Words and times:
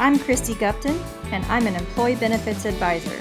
I'm 0.00 0.18
Christy 0.18 0.54
Gupton, 0.54 0.98
and 1.30 1.44
I'm 1.44 1.66
an 1.66 1.76
Employee 1.76 2.16
Benefits 2.16 2.64
Advisor. 2.64 3.20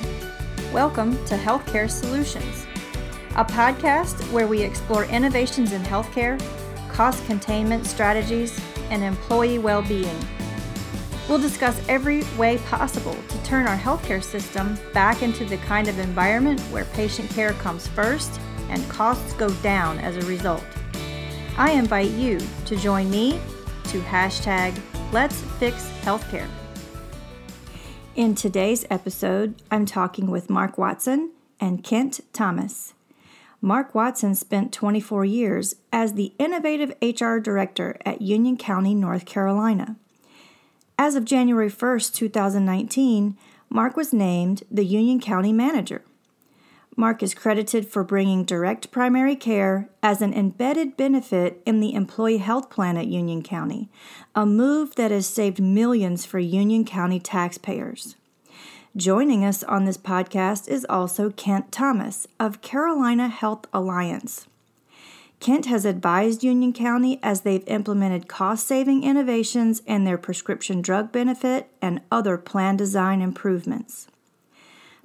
Welcome 0.71 1.12
to 1.26 1.36
Healthcare 1.36 1.92
Solutions, 1.92 2.65
a 3.36 3.44
podcast 3.44 4.15
where 4.31 4.47
we 4.47 4.62
explore 4.62 5.04
innovations 5.04 5.73
in 5.73 5.81
healthcare, 5.81 6.40
cost 6.90 7.26
containment 7.26 7.86
strategies, 7.86 8.58
and 8.92 9.04
employee 9.04 9.60
well 9.60 9.81
being. 9.81 10.18
We'll 11.28 11.42
discuss 11.42 11.78
every 11.90 12.23
way 12.37 12.60
possible 12.60 13.18
to 13.27 13.44
turn 13.44 13.68
our 13.68 13.77
healthcare 13.77 14.23
system 14.23 14.77
back 14.94 15.22
into 15.22 15.44
the 15.44 15.58
kind 15.58 15.90
of 15.90 16.00
environment 16.00 16.62
where 16.72 16.86
patient 16.86 17.30
care 17.32 17.52
comes 17.55 17.88
first 17.88 18.40
and 18.70 18.90
costs 18.90 19.34
go 19.34 19.50
down 19.55 20.00
as 20.00 20.16
a 20.16 20.26
result. 20.27 20.64
I 21.58 21.72
invite 21.72 22.12
you 22.12 22.40
to 22.68 22.77
join 22.77 23.12
me 23.12 23.41
to 23.90 24.00
hashtag 24.00 24.80
Let's 25.12 25.41
Fix 25.59 25.86
Healthcare. 26.04 26.48
In 28.20 28.36
today's 28.36 28.86
episode, 28.90 29.55
I'm 29.72 29.86
talking 29.86 30.30
with 30.30 30.50
Mark 30.50 30.78
Watson 30.78 31.32
and 31.58 31.86
Kent 31.86 32.20
Thomas. 32.34 32.94
Mark 33.62 33.95
Watson 33.95 34.36
spent 34.36 34.73
24 34.73 35.23
years 35.23 35.78
as 35.94 36.16
the 36.16 36.34
Innovative 36.38 36.94
HR 37.02 37.38
Director 37.38 37.98
at 38.05 38.22
Union 38.22 38.58
County, 38.58 38.94
North 38.94 39.23
Carolina. 39.26 39.95
As 40.98 41.16
of 41.16 41.23
January 41.23 41.70
1st, 41.70 42.14
2019, 42.14 43.38
Mark 43.70 43.95
was 43.95 44.12
named 44.12 44.64
the 44.70 44.84
Union 44.84 45.22
County 45.22 45.54
Manager. 45.54 46.02
Mark 46.99 47.23
is 47.23 47.34
credited 47.34 47.88
for 47.88 48.03
bringing 48.03 48.44
direct 48.44 48.91
primary 48.91 49.38
care 49.38 49.88
as 50.03 50.22
an 50.22 50.33
embedded 50.33 50.97
benefit 50.97 51.61
in 51.66 51.80
the 51.80 51.94
employee 51.94 52.39
health 52.39 52.69
plan 52.69 52.97
at 52.97 53.08
Union 53.08 53.41
County, 53.41 53.88
a 54.36 54.45
move 54.45 54.95
that 54.95 55.09
has 55.09 55.25
saved 55.25 55.61
millions 55.61 56.25
for 56.25 56.39
Union 56.39 56.83
County 56.83 57.17
taxpayers. 57.17 58.17
Joining 58.97 59.45
us 59.45 59.64
on 59.64 59.86
this 59.86 59.97
podcast 59.97 60.67
is 60.67 60.86
also 60.89 61.30
Kent 61.30 61.72
Thomas 61.72 62.28
of 62.38 62.61
Carolina 62.61 63.30
Health 63.30 63.66
Alliance. 63.72 64.45
Kent 65.39 65.67
has 65.67 65.86
advised 65.86 66.44
Union 66.44 66.73
County 66.73 67.17
as 67.23 67.41
they've 67.41 67.66
implemented 67.66 68.28
cost 68.28 68.67
saving 68.67 69.06
innovations 69.06 69.81
in 69.86 70.03
their 70.03 70.17
prescription 70.17 70.81
drug 70.81 71.13
benefit 71.13 71.69
and 71.81 72.02
other 72.11 72.38
plan 72.38 72.75
design 72.75 73.22
improvements. 73.22 74.09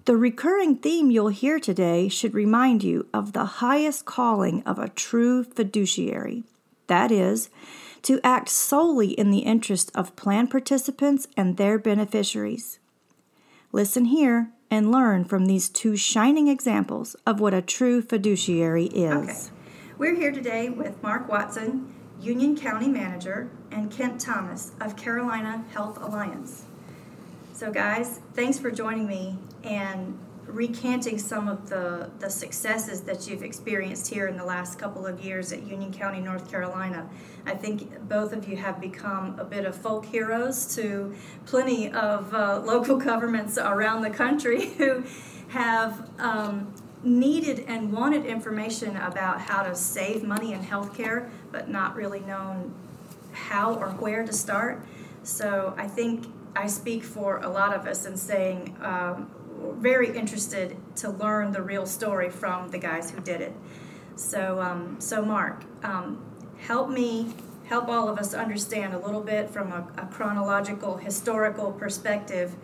The 0.04 0.16
recurring 0.16 0.76
theme 0.76 1.10
you'll 1.10 1.28
hear 1.28 1.58
today 1.58 2.08
should 2.08 2.34
remind 2.34 2.84
you 2.84 3.08
of 3.14 3.32
the 3.32 3.44
highest 3.44 4.04
calling 4.04 4.62
of 4.64 4.78
a 4.78 4.90
true 4.90 5.42
fiduciary 5.42 6.44
that 6.86 7.10
is, 7.10 7.50
to 8.02 8.20
act 8.22 8.48
solely 8.48 9.12
in 9.12 9.30
the 9.30 9.38
interest 9.38 9.90
of 9.94 10.16
plan 10.16 10.46
participants 10.46 11.26
and 11.36 11.56
their 11.56 11.78
beneficiaries. 11.78 12.78
Listen 13.72 14.06
here 14.06 14.50
and 14.70 14.92
learn 14.92 15.24
from 15.24 15.46
these 15.46 15.68
two 15.68 15.96
shining 15.96 16.48
examples 16.48 17.16
of 17.26 17.40
what 17.40 17.54
a 17.54 17.62
true 17.62 18.02
fiduciary 18.02 18.86
is. 18.86 19.12
Okay. 19.12 19.56
We're 19.96 20.16
here 20.16 20.32
today 20.32 20.68
with 20.68 21.02
Mark 21.02 21.28
Watson, 21.28 21.94
Union 22.20 22.56
County 22.56 22.88
Manager, 22.88 23.50
and 23.70 23.90
Kent 23.90 24.20
Thomas 24.20 24.72
of 24.80 24.96
Carolina 24.96 25.64
Health 25.72 25.98
Alliance. 26.02 26.64
So, 27.52 27.70
guys, 27.70 28.20
thanks 28.34 28.58
for 28.58 28.70
joining 28.70 29.06
me 29.06 29.38
and 29.64 30.18
recanting 30.46 31.18
some 31.18 31.48
of 31.48 31.68
the, 31.68 32.10
the 32.20 32.28
successes 32.28 33.00
that 33.02 33.26
you've 33.26 33.42
experienced 33.42 34.08
here 34.08 34.28
in 34.28 34.36
the 34.36 34.44
last 34.44 34.78
couple 34.78 35.06
of 35.06 35.20
years 35.20 35.52
at 35.52 35.66
Union 35.66 35.92
County, 35.92 36.20
North 36.20 36.50
Carolina. 36.50 37.08
I 37.46 37.54
think 37.54 38.08
both 38.08 38.32
of 38.32 38.48
you 38.48 38.56
have 38.56 38.80
become 38.80 39.38
a 39.38 39.44
bit 39.44 39.64
of 39.64 39.74
folk 39.74 40.04
heroes 40.04 40.74
to 40.76 41.14
plenty 41.46 41.90
of 41.90 42.32
uh, 42.34 42.60
local 42.60 42.96
governments 43.10 43.58
around 43.58 44.02
the 44.02 44.10
country 44.10 44.66
who 44.78 45.02
have 45.48 46.10
um, 46.18 46.72
needed 47.02 47.64
and 47.66 47.92
wanted 47.92 48.24
information 48.24 48.96
about 48.96 49.40
how 49.40 49.62
to 49.62 49.74
save 49.74 50.22
money 50.22 50.52
in 50.52 50.60
healthcare, 50.60 51.30
but 51.52 51.68
not 51.68 51.96
really 51.96 52.20
known 52.20 52.74
how 53.32 53.74
or 53.74 53.88
where 53.90 54.24
to 54.24 54.32
start. 54.32 54.84
So 55.22 55.74
I 55.76 55.86
think 55.86 56.26
I 56.56 56.66
speak 56.66 57.02
for 57.02 57.38
a 57.38 57.48
lot 57.48 57.74
of 57.74 57.86
us 57.86 58.06
in 58.06 58.16
saying 58.16 58.76
um, 58.80 59.30
very 59.78 60.16
interested 60.16 60.76
to 60.96 61.10
learn 61.10 61.52
the 61.52 61.62
real 61.62 61.86
story 61.86 62.30
from 62.30 62.70
the 62.70 62.78
guys 62.78 63.10
who 63.10 63.20
did 63.20 63.40
it. 63.40 63.52
So, 64.16 64.60
um, 64.60 64.96
so 65.00 65.24
Mark, 65.24 65.64
um, 65.82 66.24
help 66.58 66.88
me, 66.88 67.34
help 67.64 67.88
all 67.88 68.08
of 68.08 68.18
us 68.18 68.34
understand 68.34 68.94
a 68.94 68.98
little 68.98 69.20
bit 69.20 69.50
from 69.50 69.72
a, 69.72 69.86
a 69.98 70.06
chronological, 70.06 70.96
historical 70.96 71.72
perspective 71.72 72.54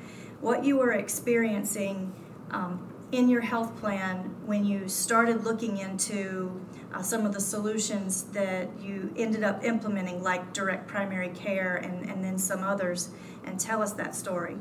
what 0.41 0.65
you 0.65 0.79
were 0.79 0.93
experiencing 0.93 2.13
um, 2.51 2.89
in 3.13 3.29
your 3.29 3.41
health 3.41 3.79
plan 3.81 4.35
when 4.47 4.65
you 4.65 4.89
started 4.89 5.45
looking 5.45 5.79
into 5.79 6.61
uh, 6.95 7.03
some 7.03 7.27
of 7.27 7.33
the 7.33 7.41
solutions 7.41 8.25
that 8.33 8.69
you 8.81 9.13
ended 9.17 9.43
up 9.43 9.63
implementing, 9.65 10.23
like 10.23 10.53
direct 10.53 10.89
primary 10.89 11.29
care 11.31 11.77
and, 11.77 12.09
and 12.09 12.25
then 12.25 12.39
some 12.39 12.63
others, 12.63 13.11
and 13.45 13.59
tell 13.61 13.83
us 13.83 13.93
that 13.93 14.15
story. 14.15 14.57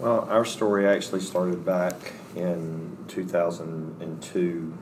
Well, 0.00 0.26
our 0.30 0.46
story 0.46 0.86
actually 0.86 1.20
started 1.20 1.62
back 1.62 2.14
in 2.34 2.96
2002, 3.08 4.78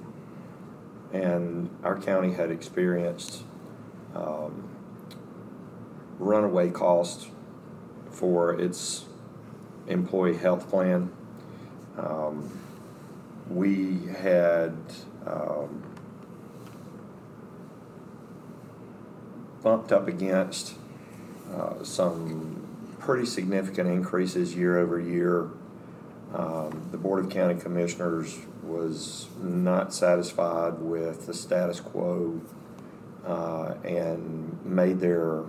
and 1.13 1.71
our 1.83 2.01
county 2.01 2.35
had 2.35 2.53
experienced 2.53 3.43
um, 4.15 4.69
runaway 6.21 6.71
costs 6.71 7.27
for 8.13 8.61
its 8.61 9.07
employee 9.89 10.37
health 10.37 10.71
plan. 10.71 11.11
Um, 11.97 12.57
we 13.51 14.07
had 14.21 14.77
um, 15.27 15.83
bumped 19.65 19.91
up 19.91 20.07
against 20.07 20.75
uh, 21.53 21.83
some 21.83 22.68
pretty 22.99 23.27
significant 23.27 23.89
increases 23.89 24.55
year 24.55 24.79
over 24.79 25.01
year. 25.01 25.51
Um, 26.35 26.89
the 26.91 26.99
Board 26.99 27.25
of 27.25 27.31
County 27.31 27.59
Commissioners 27.59 28.39
was 28.63 29.29
not 29.41 29.95
satisfied 29.95 30.79
with 30.79 31.27
the 31.27 31.33
status 31.33 31.81
quo 31.81 32.41
uh, 33.27 33.75
and 33.85 34.59
made 34.65 35.01
their 35.01 35.45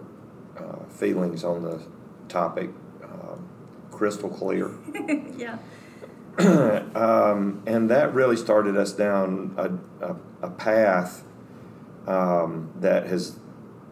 uh, 0.58 0.84
feelings 0.90 1.44
on 1.44 1.64
the 1.64 1.82
topic 2.30 2.70
um, 3.04 3.48
crystal 3.92 4.30
clear. 4.30 4.72
yeah. 5.38 5.58
um, 6.96 7.62
and 7.66 7.90
that 7.90 8.14
really 8.14 8.38
started 8.38 8.78
us 8.78 8.94
down 8.94 9.54
a, 9.58 10.06
a, 10.06 10.16
a 10.44 10.50
path 10.50 11.26
um, 12.08 12.72
that 12.80 13.08
has 13.08 13.38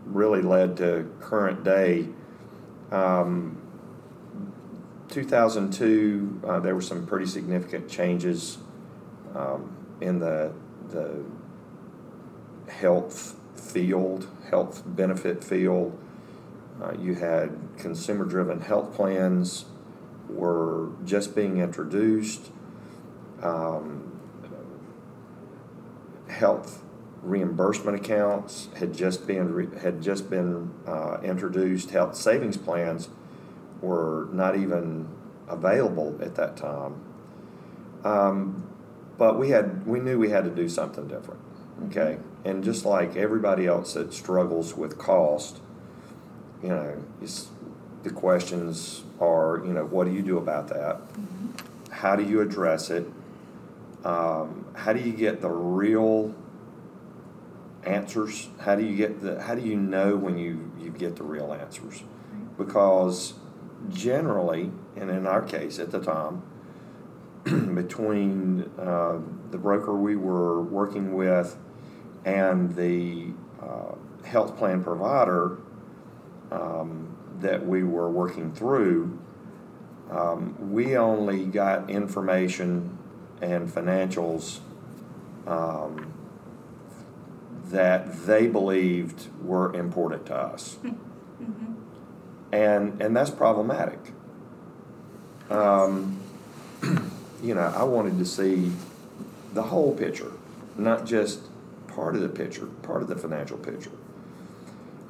really 0.06 0.42
led 0.42 0.78
to 0.78 1.10
current 1.20 1.64
day. 1.64 2.08
Um, 2.92 3.62
2002, 5.10 6.42
uh, 6.46 6.60
there 6.60 6.76
were 6.76 6.82
some 6.82 7.06
pretty 7.06 7.26
significant 7.26 7.90
changes 7.90 8.58
um, 9.36 9.76
in 10.02 10.20
the 10.20 10.54
the 10.90 11.24
health 12.70 13.36
field, 13.56 14.28
health 14.50 14.84
benefit 14.86 15.44
field. 15.44 15.98
Uh, 16.82 16.94
you 16.94 17.16
had 17.16 17.58
consumer-driven 17.78 18.62
health 18.62 18.94
plans 18.94 19.66
were 20.30 20.90
just 21.04 21.36
being 21.36 21.58
introduced. 21.58 22.52
Um, 23.42 24.20
health 26.28 26.84
reimbursement 27.22 28.00
accounts 28.00 28.70
had 28.78 28.94
just 28.94 29.28
been 29.28 29.54
re- 29.54 29.80
had 29.80 30.02
just 30.02 30.30
been 30.30 30.74
uh, 30.86 31.18
introduced. 31.24 31.92
Health 31.92 32.16
savings 32.16 32.58
plans 32.58 33.10
were 33.82 34.28
not 34.32 34.58
even 34.58 35.08
available 35.48 36.18
at 36.22 36.36
that 36.36 36.58
time. 36.58 37.02
Um, 38.04 38.70
but 39.18 39.40
we 39.40 39.50
had 39.50 39.86
we 39.86 40.00
knew 40.00 40.20
we 40.20 40.30
had 40.30 40.44
to 40.44 40.52
do 40.52 40.70
something 40.70 41.08
different. 41.08 41.42
Okay, 41.88 42.18
and 42.44 42.64
just 42.64 42.86
like 42.86 43.16
everybody 43.16 43.68
else 43.68 43.94
that 43.94 44.14
struggles 44.14 44.76
with 44.76 44.98
cost, 44.98 45.60
you 46.64 46.70
know, 46.70 47.04
the 48.04 48.10
questions 48.10 49.04
are, 49.20 49.62
you 49.66 49.74
know, 49.74 49.86
what 49.86 50.06
do 50.06 50.14
you 50.14 50.22
do 50.22 50.38
about 50.38 50.68
that? 50.70 50.98
Mm-hmm. 50.98 51.92
How 51.92 52.16
do 52.16 52.24
you 52.24 52.42
address 52.42 52.90
it? 52.90 53.06
Um, 54.04 54.66
how 54.76 54.94
do 54.94 55.02
you 55.02 55.12
get 55.12 55.42
the 55.42 55.50
real 55.50 56.34
answers? 57.88 58.50
How 58.60 58.76
do 58.76 58.84
you 58.84 58.96
get 58.96 59.22
the? 59.22 59.42
How 59.42 59.56
do 59.56 59.62
you 59.62 59.76
know 59.76 60.16
when 60.16 60.38
you 60.38 60.72
you 60.80 60.92
get 60.92 61.16
the 61.16 61.24
real 61.24 61.54
answers? 61.54 62.04
Because 62.58 63.34
generally, 63.90 64.72
and 64.96 65.10
in 65.10 65.26
our 65.28 65.42
case 65.42 65.80
at 65.80 65.92
the 65.92 66.00
time, 66.00 66.44
between 67.76 68.70
uh, 68.80 69.20
the 69.52 69.58
broker 69.58 69.96
we 69.96 70.16
were 70.16 70.62
working 70.62 71.14
with 71.14 71.58
and 72.26 72.76
the 72.76 73.32
uh, 73.62 73.96
health 74.26 74.58
plan 74.58 74.84
provider, 74.84 75.60
um, 76.52 77.16
that 77.40 77.66
we 77.66 77.84
were 77.84 78.10
working 78.10 78.52
through, 78.52 79.18
um, 80.10 80.72
we 80.72 80.98
only 80.98 81.46
got 81.46 81.90
information 81.90 82.98
and 83.42 83.70
financials 83.70 84.60
um, 85.46 86.14
that 87.70 88.26
they 88.26 88.48
believed 88.48 89.28
were 89.42 89.74
important 89.74 90.26
to 90.28 90.36
us. 90.36 90.78
And, 92.52 93.02
and 93.02 93.16
that's 93.16 93.30
problematic. 93.30 94.00
Um, 95.50 96.20
you 97.44 97.54
know, 97.54 97.74
I 97.76 97.84
wanted 97.84 98.18
to 98.20 98.26
see 98.26 98.72
the 99.54 99.64
whole 99.64 99.96
picture, 99.96 100.32
not 100.78 101.06
just 101.06 101.42
part 101.88 102.16
of 102.16 102.22
the 102.22 102.30
picture, 102.30 102.68
part 102.84 103.02
of 103.02 103.08
the 103.08 103.16
financial 103.16 103.58
picture. 103.58 103.92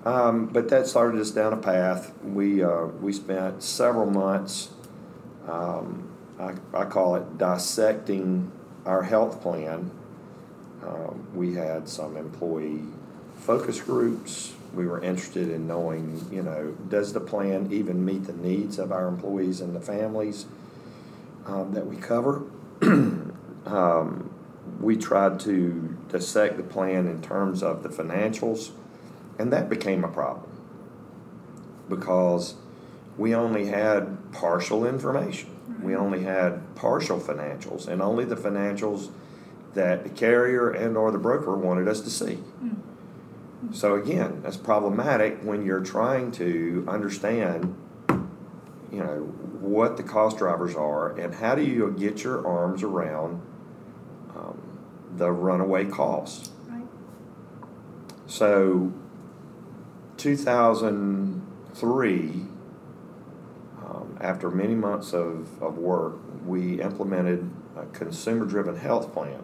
Um, 0.06 0.48
but 0.48 0.69
that 0.69 0.88
started 0.88 1.19
us 1.19 1.31
down 1.31 1.54
a 1.54 1.57
path. 1.57 2.13
We, 2.24 2.63
uh, 2.63 2.86
we 2.86 3.12
spent 3.12 3.62
several 3.62 4.09
months, 4.09 4.69
um, 5.48 6.09
I, 6.39 6.54
I 6.74 6.86
call 6.86 7.15
it 7.15 7.38
dissecting 7.38 8.51
our 8.86 9.04
health 9.04 9.42
plan. 9.42 9.92
Um, 10.83 11.27
we 11.33 11.56
had 11.56 11.88
some 11.89 12.18
employee 12.18 12.83
focus 13.35 13.81
groups. 13.81 14.53
We 14.74 14.85
were 14.85 15.01
interested 15.01 15.50
in 15.50 15.68
knowing, 15.68 16.27
you 16.31 16.44
know, 16.44 16.75
does 16.89 17.13
the 17.13 17.19
plan 17.19 17.71
even 17.71 18.03
meet 18.03 18.25
the 18.25 18.33
needs 18.33 18.77
of 18.77 18.91
our 18.91 19.07
employees 19.07 19.62
and 19.62 19.75
the 19.75 19.81
families 19.81 20.45
um, 21.45 21.74
that 21.74 21.88
we 21.88 21.95
cover? 21.95 22.44
um, 22.81 24.29
we 24.79 24.97
tried 24.97 25.39
to 25.41 25.97
dissect 26.09 26.57
the 26.57 26.63
plan 26.63 27.07
in 27.07 27.21
terms 27.21 27.63
of 27.63 27.83
the 27.83 27.89
financials, 27.89 28.71
and 29.39 29.51
that 29.51 29.69
became 29.69 30.03
a 30.03 30.07
problem 30.07 30.51
because 31.89 32.56
we 33.18 33.33
only 33.33 33.68
had 33.68 34.31
partial 34.31 34.85
information. 34.85 35.50
We 35.81 35.95
only 35.95 36.23
had 36.23 36.75
partial 36.75 37.19
financials, 37.19 37.88
and 37.88 38.01
only 38.01 38.25
the 38.25 38.35
financials 38.35 39.09
that 39.74 40.04
the 40.04 40.10
carrier 40.10 40.69
and 40.69 40.98
or 40.98 41.12
the 41.12 41.18
broker 41.18 41.56
wanted 41.56 41.88
us 41.88 42.02
to 42.02 42.10
see. 42.10 42.40
So 43.74 43.96
again, 43.96 44.42
that's 44.44 44.58
problematic 44.58 45.40
when 45.42 45.66
you're 45.66 45.84
trying 45.84 46.31
to 46.34 46.86
understand, 46.88 47.75
you 48.92 49.00
know, 49.00 49.22
what 49.60 49.98
the 49.98 50.04
cost 50.04 50.38
drivers 50.38 50.75
are 50.75 51.18
and 51.18 51.34
how 51.36 51.56
do 51.56 51.64
you 51.64 51.92
get 51.98 52.24
your 52.24 52.48
arms 52.48 52.84
around 52.84 53.42
um, 54.36 54.62
the 55.16 55.31
runaway 55.31 55.86
costs. 55.86 56.52
Right. 56.68 56.86
So, 58.28 58.94
2003, 60.18 62.46
um, 63.86 64.18
after 64.22 64.50
many 64.50 64.75
months 64.75 65.14
of, 65.14 65.62
of 65.62 65.78
work, 65.78 66.16
we 66.46 66.81
implemented 66.81 67.52
a 67.75 67.86
consumer 67.88 68.46
driven 68.46 68.78
health 68.78 69.12
plan. 69.14 69.44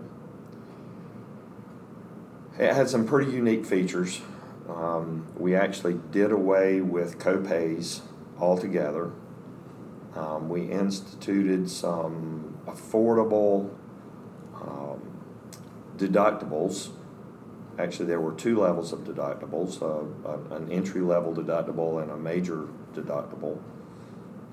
It 2.60 2.72
had 2.74 2.88
some 2.88 3.08
pretty 3.08 3.32
unique 3.32 3.66
features. 3.66 4.22
Um, 4.70 5.26
we 5.36 5.56
actually 5.56 6.00
did 6.12 6.32
away 6.32 6.82
with 6.82 7.18
copays 7.18 8.02
altogether. 8.40 9.12
Um, 10.16 10.50
we 10.50 10.70
instituted 10.70 11.70
some 11.70 12.60
affordable 12.68 13.72
um, 14.56 15.02
deductibles. 15.98 16.90
Actually, 17.80 18.06
there 18.06 18.22
were 18.22 18.34
two 18.34 18.60
levels 18.60 18.94
of 18.94 19.00
deductibles 19.00 19.82
uh, 19.82 20.56
an 20.56 20.72
entry 20.72 21.02
level 21.02 21.34
deductible 21.34 22.04
and 22.04 22.12
a 22.12 22.18
major 22.18 22.68
deductible. 22.94 23.58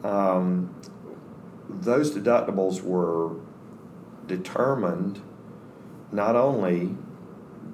Um, 0.02 0.74
those 1.68 2.12
deductibles 2.16 2.80
were 2.82 3.36
determined 4.26 5.20
not 6.10 6.34
only 6.34 6.96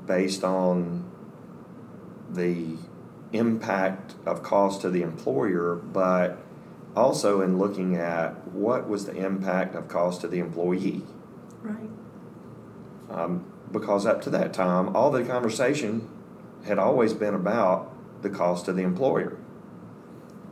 based 0.06 0.44
on 0.44 1.10
the 2.30 2.76
impact 3.32 4.14
of 4.24 4.42
cost 4.42 4.80
to 4.82 4.90
the 4.90 5.02
employer, 5.02 5.76
but 5.76 6.38
also 6.94 7.40
in 7.40 7.58
looking 7.58 7.96
at 7.96 8.46
what 8.48 8.88
was 8.88 9.06
the 9.06 9.14
impact 9.14 9.74
of 9.74 9.88
cost 9.88 10.20
to 10.22 10.28
the 10.28 10.38
employee. 10.38 11.02
Right. 11.62 11.90
Um, 13.10 13.52
because 13.70 14.06
up 14.06 14.22
to 14.22 14.30
that 14.30 14.52
time, 14.52 14.94
all 14.94 15.10
the 15.10 15.24
conversation 15.24 16.08
had 16.64 16.78
always 16.78 17.12
been 17.12 17.34
about 17.34 17.92
the 18.22 18.30
cost 18.30 18.64
to 18.66 18.72
the 18.72 18.82
employer. 18.82 19.36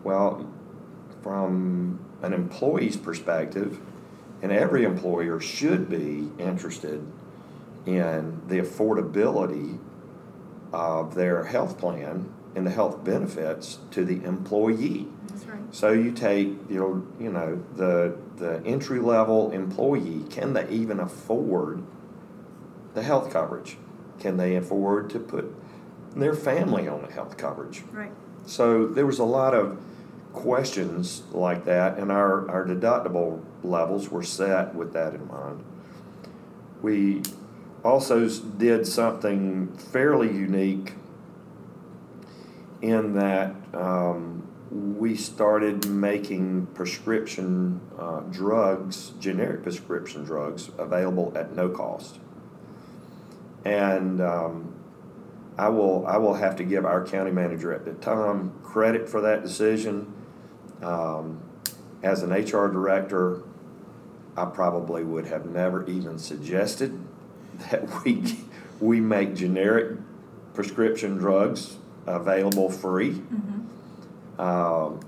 Well, 0.02 0.52
from 1.22 2.04
an 2.22 2.32
employee's 2.32 2.96
perspective, 2.96 3.80
and 4.42 4.52
every 4.52 4.84
employer 4.84 5.40
should 5.40 5.88
be 5.88 6.30
interested 6.38 7.06
in 7.86 8.42
the 8.48 8.58
affordability 8.60 9.78
of 10.72 11.14
their 11.14 11.44
health 11.44 11.78
plan 11.78 12.32
and 12.54 12.66
the 12.66 12.70
health 12.70 13.04
benefits 13.04 13.78
to 13.90 14.04
the 14.04 14.25
employee. 14.25 15.06
That's 15.28 15.44
right. 15.46 15.60
So 15.75 15.92
you 15.92 16.12
take 16.12 16.48
you 16.69 16.78
know 16.78 17.06
you 17.20 17.31
know 17.31 17.62
the 17.76 18.16
the 18.36 18.62
entry 18.64 19.00
level 19.00 19.50
employee 19.50 20.25
can 20.31 20.52
they 20.52 20.69
even 20.69 21.00
afford 21.00 21.82
the 22.94 23.02
health 23.02 23.31
coverage? 23.31 23.76
Can 24.20 24.36
they 24.36 24.56
afford 24.56 25.10
to 25.10 25.19
put 25.19 25.52
their 26.16 26.34
family 26.34 26.88
on 26.88 27.02
the 27.02 27.12
health 27.12 27.36
coverage? 27.36 27.82
Right. 27.92 28.12
So 28.46 28.86
there 28.86 29.06
was 29.06 29.19
a 29.19 29.25
lot 29.25 29.54
of 29.54 29.81
questions 30.32 31.22
like 31.32 31.64
that, 31.64 31.98
and 31.98 32.10
our, 32.10 32.48
our 32.50 32.66
deductible 32.66 33.42
levels 33.62 34.10
were 34.10 34.22
set 34.22 34.75
with 34.75 34.92
that 34.92 35.14
in 35.14 35.26
mind. 35.28 35.64
We 36.82 37.22
also 37.84 38.26
did 38.28 38.86
something 38.86 39.76
fairly 39.76 40.28
unique 40.28 40.94
in 42.81 43.14
that 43.14 43.54
um, 43.75 44.46
we 44.70 45.14
started 45.14 45.86
making 45.86 46.66
prescription 46.69 47.81
uh, 47.98 48.20
drugs, 48.20 49.12
generic 49.20 49.62
prescription 49.62 50.25
drugs, 50.25 50.70
available 50.78 51.32
at 51.36 51.54
no 51.54 51.69
cost. 51.69 52.19
And 53.64 54.20
um, 54.20 54.74
I 55.56 55.69
will 55.69 56.06
I 56.06 56.17
will 56.17 56.34
have 56.34 56.56
to 56.56 56.64
give 56.64 56.84
our 56.84 57.06
county 57.06 57.31
manager 57.31 57.72
at 57.72 57.84
the 57.84 57.93
time 57.94 58.53
credit 58.62 59.08
for 59.08 59.20
that 59.20 59.43
decision. 59.43 60.12
Um, 60.82 61.41
as 62.03 62.22
an 62.22 62.31
HR 62.31 62.69
director, 62.69 63.43
I 64.36 64.46
probably 64.46 65.05
would 65.05 65.26
have 65.26 65.46
never 65.46 65.86
even 65.86 66.19
suggested 66.19 66.98
that 67.70 68.05
we 68.05 68.39
we 68.81 69.01
make 69.01 69.34
generic 69.34 69.99
prescription 70.53 71.17
drugs 71.17 71.77
available 72.06 72.70
free. 72.70 73.13
Mm-hmm. 73.13 74.41
Um, 74.41 75.01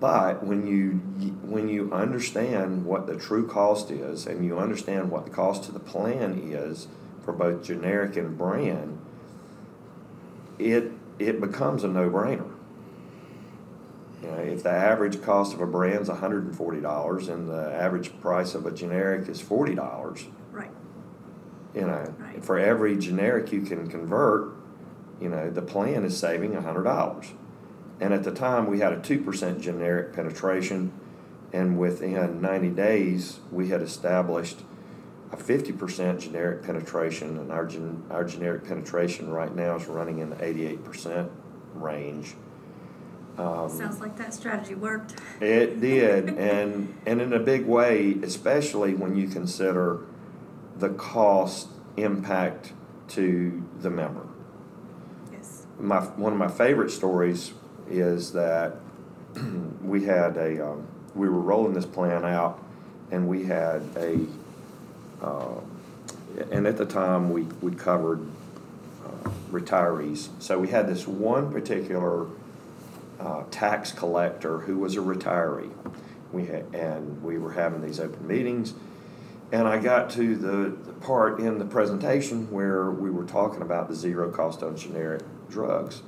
but 0.00 0.44
when 0.44 0.66
you 0.66 0.94
when 1.42 1.68
you 1.68 1.92
understand 1.92 2.84
what 2.84 3.06
the 3.06 3.16
true 3.16 3.46
cost 3.46 3.90
is, 3.90 4.26
and 4.26 4.44
you 4.44 4.58
understand 4.58 5.10
what 5.10 5.24
the 5.24 5.30
cost 5.30 5.64
to 5.64 5.72
the 5.72 5.80
plan 5.80 6.40
is 6.52 6.88
for 7.24 7.32
both 7.32 7.62
generic 7.62 8.16
and 8.16 8.36
brand, 8.36 8.98
it 10.58 10.90
it 11.18 11.40
becomes 11.40 11.84
a 11.84 11.88
no 11.88 12.10
brainer. 12.10 12.50
You 14.22 14.28
know, 14.28 14.38
if 14.38 14.62
the 14.62 14.70
average 14.70 15.22
cost 15.22 15.54
of 15.54 15.60
a 15.60 15.66
brand 15.66 16.00
is 16.00 16.08
hundred 16.08 16.46
and 16.46 16.56
forty 16.56 16.80
dollars 16.80 17.28
and 17.28 17.48
the 17.48 17.72
average 17.72 18.18
price 18.20 18.54
of 18.54 18.66
a 18.66 18.72
generic 18.72 19.28
is 19.28 19.40
forty 19.40 19.76
dollars, 19.76 20.24
Right. 20.24 20.41
You 21.74 21.82
know, 21.82 22.04
Right. 22.18 22.44
for 22.44 22.58
every 22.58 22.96
generic 22.96 23.52
you 23.52 23.62
can 23.62 23.86
convert, 23.88 24.50
you 25.20 25.28
know, 25.28 25.50
the 25.50 25.62
plan 25.62 26.04
is 26.04 26.16
saving 26.16 26.54
hundred 26.54 26.84
dollars. 26.84 27.32
And 28.00 28.12
at 28.12 28.24
the 28.24 28.32
time, 28.32 28.66
we 28.66 28.80
had 28.80 28.92
a 28.92 28.98
two 29.00 29.20
percent 29.20 29.60
generic 29.60 30.12
penetration, 30.12 30.92
and 31.52 31.78
within 31.78 32.40
ninety 32.40 32.70
days, 32.70 33.40
we 33.50 33.68
had 33.68 33.80
established 33.82 34.62
a 35.30 35.36
fifty 35.36 35.72
percent 35.72 36.20
generic 36.20 36.62
penetration, 36.62 37.38
and 37.38 37.52
our 37.52 37.64
gen- 37.64 38.02
our 38.10 38.24
generic 38.24 38.64
penetration 38.66 39.30
right 39.30 39.54
now 39.54 39.76
is 39.76 39.86
running 39.86 40.18
in 40.18 40.30
the 40.30 40.44
eighty-eight 40.44 40.84
percent 40.84 41.30
range. 41.74 42.34
Um, 43.38 43.70
Sounds 43.70 43.98
like 44.00 44.16
that 44.18 44.34
strategy 44.34 44.74
worked. 44.74 45.14
it 45.40 45.80
did, 45.80 46.28
and 46.38 46.92
and 47.06 47.20
in 47.22 47.32
a 47.32 47.38
big 47.38 47.64
way, 47.66 48.16
especially 48.22 48.94
when 48.94 49.16
you 49.16 49.28
consider 49.28 50.00
the 50.82 50.90
cost 50.90 51.68
impact 51.96 52.72
to 53.06 53.64
the 53.80 53.88
member. 53.88 54.26
Yes. 55.32 55.64
My 55.78 56.00
one 56.00 56.32
of 56.32 56.38
my 56.38 56.48
favorite 56.48 56.90
stories 56.90 57.52
is 57.88 58.32
that 58.32 58.74
we 59.82 60.04
had 60.04 60.36
a 60.36 60.66
um, 60.66 60.88
we 61.14 61.28
were 61.28 61.40
rolling 61.40 61.72
this 61.72 61.86
plan 61.86 62.24
out, 62.24 62.60
and 63.12 63.28
we 63.28 63.44
had 63.44 63.82
a 63.96 64.26
uh, 65.22 65.60
and 66.50 66.66
at 66.66 66.76
the 66.76 66.86
time 66.86 67.30
we 67.30 67.42
we 67.60 67.72
covered 67.72 68.26
uh, 69.06 69.30
retirees, 69.52 70.30
so 70.40 70.58
we 70.58 70.68
had 70.68 70.88
this 70.88 71.06
one 71.06 71.52
particular 71.52 72.26
uh, 73.20 73.44
tax 73.52 73.92
collector 73.92 74.58
who 74.58 74.78
was 74.78 74.96
a 74.96 75.00
retiree. 75.00 75.70
We 76.32 76.46
had, 76.46 76.64
and 76.74 77.22
we 77.22 77.38
were 77.38 77.52
having 77.52 77.82
these 77.82 78.00
open 78.00 78.26
meetings, 78.26 78.74
and 79.52 79.68
I 79.68 79.78
got 79.78 80.08
to 80.10 80.34
the, 80.34 80.74
the 80.84 80.92
part 80.94 81.38
in 81.38 81.58
the 81.58 81.66
presentation 81.66 82.50
where 82.50 82.90
we 82.90 83.10
were 83.10 83.26
talking 83.26 83.60
about 83.60 83.88
the 83.88 83.94
zero 83.94 84.30
cost 84.30 84.62
on 84.62 84.76
generic 84.76 85.22
drugs. 85.50 86.02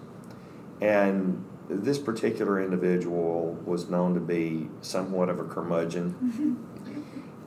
And 0.80 1.44
this 1.68 1.98
particular 1.98 2.60
individual 2.62 3.52
was 3.66 3.90
known 3.90 4.14
to 4.14 4.20
be 4.20 4.68
somewhat 4.80 5.28
of 5.28 5.38
a 5.38 5.44
curmudgeon. 5.44 6.56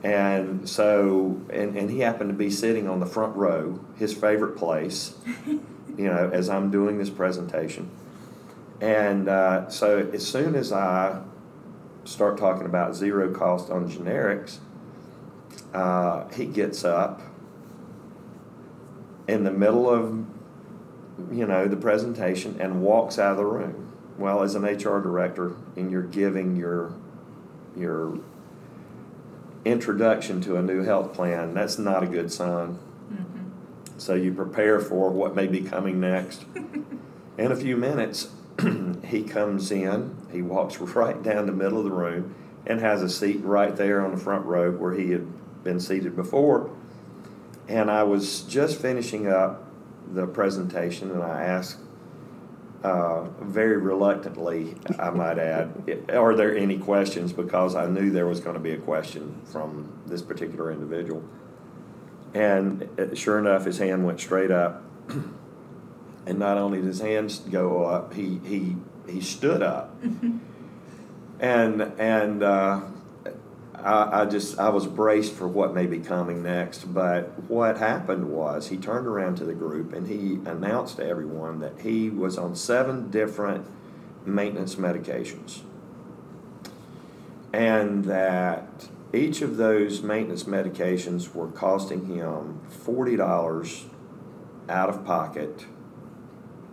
And 0.04 0.70
so, 0.70 1.42
and, 1.50 1.76
and 1.76 1.90
he 1.90 2.02
happened 2.02 2.30
to 2.30 2.36
be 2.36 2.52
sitting 2.52 2.88
on 2.88 3.00
the 3.00 3.08
front 3.08 3.36
row, 3.36 3.80
his 3.96 4.14
favorite 4.14 4.56
place, 4.56 5.16
you 5.48 5.64
know, 5.98 6.30
as 6.32 6.48
I'm 6.48 6.70
doing 6.70 7.00
this 7.00 7.10
presentation. 7.10 7.90
And 8.80 9.28
uh, 9.28 9.70
so, 9.70 10.08
as 10.14 10.26
soon 10.28 10.54
as 10.54 10.72
I 10.72 11.24
start 12.06 12.38
talking 12.38 12.68
about 12.68 12.96
zero 12.96 13.34
cost 13.34 13.72
on 13.72 13.90
generics, 13.90 14.60
uh, 15.74 16.28
he 16.30 16.46
gets 16.46 16.84
up 16.84 17.22
in 19.28 19.44
the 19.44 19.52
middle 19.52 19.90
of, 19.90 20.26
you 21.32 21.46
know, 21.46 21.68
the 21.68 21.78
presentation 21.78 22.60
and 22.60 22.82
walks 22.82 23.20
out 23.20 23.32
of 23.32 23.38
the 23.38 23.46
room. 23.46 23.94
Well, 24.18 24.42
as 24.42 24.56
an 24.56 24.64
HR 24.64 25.02
director, 25.02 25.56
and 25.76 25.92
you're 25.92 26.02
giving 26.02 26.56
your 26.56 26.94
your 27.76 28.20
introduction 29.66 30.42
to 30.42 30.56
a 30.56 30.62
new 30.62 30.84
health 30.84 31.14
plan, 31.14 31.54
that's 31.54 31.78
not 31.78 32.04
a 32.04 32.08
good 32.08 32.32
sign. 32.32 32.80
Mm-hmm. 33.12 33.50
So 33.98 34.16
you 34.16 34.34
prepare 34.34 34.80
for 34.80 35.12
what 35.12 35.36
may 35.36 35.48
be 35.48 35.62
coming 35.62 36.00
next. 36.00 36.46
In 37.38 37.52
a 37.52 37.56
few 37.56 37.78
minutes, 37.78 38.30
he 39.06 39.22
comes 39.22 39.72
in, 39.72 40.16
he 40.32 40.42
walks 40.42 40.78
right 40.80 41.22
down 41.22 41.46
the 41.46 41.52
middle 41.52 41.78
of 41.78 41.84
the 41.84 41.92
room 41.92 42.34
and 42.66 42.80
has 42.80 43.04
a 43.04 43.10
seat 43.10 43.42
right 43.44 43.76
there 43.76 44.04
on 44.04 44.12
the 44.12 44.18
front 44.18 44.46
row 44.46 44.72
where 44.72 44.94
he 44.94 45.12
had 45.12 45.26
been 45.68 45.80
seated 45.82 46.16
before. 46.16 46.70
And 47.68 47.92
I 47.92 48.04
was 48.04 48.44
just 48.44 48.82
finishing 48.82 49.28
up 49.28 49.66
the 50.14 50.26
presentation 50.26 51.12
and 51.12 51.22
I 51.22 51.44
asked, 51.44 51.80
uh, 52.84 53.24
very 53.42 53.76
reluctantly, 53.76 54.76
I 54.98 55.10
might 55.10 55.38
add, 55.38 56.06
are 56.14 56.36
there 56.36 56.56
any 56.56 56.78
questions? 56.78 57.34
Because 57.34 57.76
I 57.76 57.86
knew 57.88 58.12
there 58.12 58.28
was 58.28 58.40
going 58.40 58.54
to 58.54 58.62
be 58.62 58.72
a 58.72 58.78
question 58.78 59.42
from 59.44 60.02
this 60.06 60.22
particular 60.22 60.72
individual. 60.72 61.22
And 62.34 62.88
uh, 62.98 63.14
sure 63.14 63.38
enough, 63.38 63.66
his 63.66 63.78
hand 63.78 64.06
went 64.06 64.20
straight 64.20 64.52
up. 64.52 64.84
And 66.26 66.40
not 66.40 66.58
only 66.58 66.80
did 66.80 66.88
his 66.88 67.00
hands 67.00 67.40
go 67.40 67.86
up, 67.86 68.14
he, 68.14 68.42
he, 68.44 68.76
he 69.08 69.22
stood 69.22 69.62
up. 69.62 69.96
And, 71.40 71.82
and 72.00 72.42
uh, 72.42 72.82
I, 73.88 74.24
I 74.24 74.26
just, 74.26 74.60
I 74.60 74.68
was 74.68 74.86
braced 74.86 75.34
for 75.34 75.48
what 75.48 75.74
may 75.74 75.86
be 75.86 76.00
coming 76.00 76.44
next. 76.44 76.94
But 76.94 77.40
what 77.44 77.78
happened 77.78 78.30
was 78.30 78.68
he 78.68 78.76
turned 78.76 79.08
around 79.08 79.36
to 79.38 79.46
the 79.46 79.54
group 79.54 79.94
and 79.94 80.08
he 80.08 80.34
announced 80.50 80.98
to 80.98 81.08
everyone 81.08 81.60
that 81.62 81.80
he 81.80 82.10
was 82.10 82.38
on 82.38 82.54
seven 82.56 83.10
different 83.10 83.66
maintenance 84.26 84.76
medications. 84.76 85.62
And 87.54 88.04
that 88.06 88.90
each 89.14 89.42
of 89.42 89.56
those 89.56 90.04
maintenance 90.04 90.44
medications 90.44 91.34
were 91.34 91.48
costing 91.48 92.08
him 92.08 92.60
$40 92.70 93.86
out 94.68 94.90
of 94.90 95.06
pocket 95.06 95.66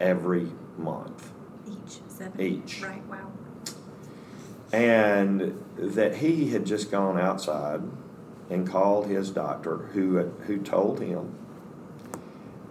every 0.01 0.49
month. 0.77 1.31
Each, 1.69 2.01
seven? 2.09 2.41
Each. 2.41 2.83
Right, 2.83 3.07
wow. 3.07 3.31
And 4.75 5.65
that 5.77 6.17
he 6.17 6.51
had 6.51 6.67
just 6.67 6.91
gone 6.91 7.17
outside 7.17 7.81
and 8.51 8.69
called 8.69 9.07
his 9.07 9.31
doctor, 9.31 9.77
who, 9.93 10.19
who 10.49 10.59
told 10.59 10.99
him 10.99 11.33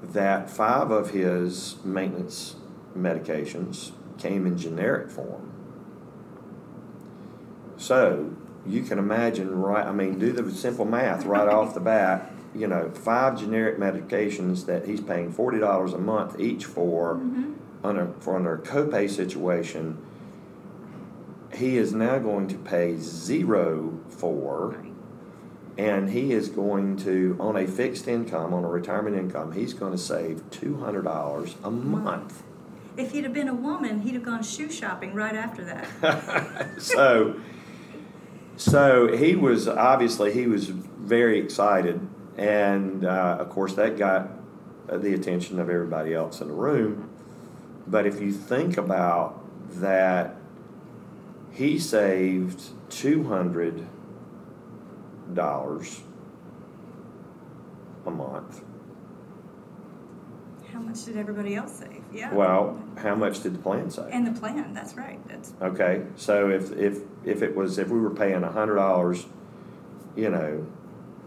that 0.02 0.50
five 0.50 0.92
of 0.92 1.12
his 1.12 1.78
maintenance 1.86 2.58
medications 2.94 3.94
came 4.18 4.46
in 4.46 4.58
generic 4.58 5.10
form. 5.10 5.50
So 7.78 8.36
you 8.68 8.84
can 8.84 9.00
imagine, 9.00 9.56
right? 9.56 9.86
I 9.88 9.94
mean, 9.94 10.20
do 10.20 10.34
the 10.34 10.52
simple 10.52 10.84
math 10.84 11.26
right 11.26 11.48
off 11.48 11.74
the 11.74 11.80
bat. 11.80 12.34
You 12.54 12.68
know, 12.68 12.92
five 12.92 13.40
generic 13.40 13.78
medications 13.78 14.66
that 14.66 14.86
he's 14.86 15.00
paying 15.00 15.32
forty 15.32 15.58
dollars 15.58 15.94
a 15.94 15.98
month 15.98 16.38
each 16.38 16.66
for, 16.66 17.16
Mhm. 17.16 17.54
under 17.82 18.10
for 18.20 18.36
under 18.36 18.56
a 18.56 18.60
copay 18.60 19.10
situation. 19.10 19.98
He 21.54 21.78
is 21.78 21.94
now 21.94 22.18
going 22.20 22.48
to 22.50 22.58
pay 22.58 22.98
zero 22.98 24.00
for, 24.10 24.84
and 25.78 26.10
he 26.10 26.34
is 26.34 26.50
going 26.50 26.98
to 26.98 27.38
on 27.40 27.56
a 27.56 27.68
fixed 27.68 28.08
income, 28.08 28.54
on 28.54 28.64
a 28.64 28.70
retirement 28.70 29.16
income, 29.16 29.52
he's 29.52 29.74
going 29.74 29.92
to 29.92 29.98
save 29.98 30.50
two 30.50 30.78
hundred 30.78 31.04
dollars 31.04 31.56
a 31.64 31.72
month. 31.72 32.44
If 32.96 33.12
he'd 33.12 33.24
have 33.24 33.34
been 33.34 33.48
a 33.48 33.56
woman, 33.56 34.02
he'd 34.02 34.14
have 34.14 34.24
gone 34.24 34.44
shoe 34.44 34.72
shopping 34.72 35.16
right 35.16 35.36
after 35.36 35.64
that. 35.66 36.76
so 36.80 37.40
so 38.56 39.16
he 39.16 39.36
was 39.36 39.68
obviously 39.68 40.32
he 40.32 40.48
was 40.48 40.68
very 40.68 41.40
excited 41.40 42.08
and 42.38 43.06
uh, 43.06 43.38
of 43.40 43.50
course 43.50 43.74
that 43.74 43.98
got 43.98 44.30
the 44.88 45.14
attention 45.14 45.60
of 45.60 45.70
everybody 45.70 46.14
else 46.14 46.40
in 46.42 46.48
the 46.48 46.54
room 46.54 47.10
but 47.88 48.06
if 48.06 48.22
you 48.22 48.32
think 48.32 48.78
about 48.78 49.40
that 49.80 50.36
he 51.54 51.78
saved 51.80 52.62
$200 52.90 53.86
a 58.06 58.12
month 58.12 58.62
How 60.72 60.80
much 60.80 61.06
did 61.06 61.16
everybody 61.16 61.56
else 61.56 61.74
save? 61.74 62.04
Yeah. 62.12 62.34
well 62.34 62.78
how 62.98 63.16
much 63.16 63.42
did 63.44 63.54
the 63.54 63.60
plan 63.60 63.90
save 63.90 64.10
And 64.12 64.28
the 64.28 64.38
plan, 64.40 64.74
that's 64.74 64.96
right. 64.96 65.26
That's 65.28 65.54
Okay, 65.62 66.04
so 66.16 66.50
if, 66.50 66.72
if, 66.74 67.00
if 67.24 67.42
it 67.42 67.56
was, 67.56 67.78
if 67.78 67.90
we 67.90 68.00
were 68.00 68.10
paying 68.14 68.44
a 68.44 68.52
hundred 68.52 68.76
dollars, 68.76 69.26
you 70.16 70.30
know, 70.30 70.68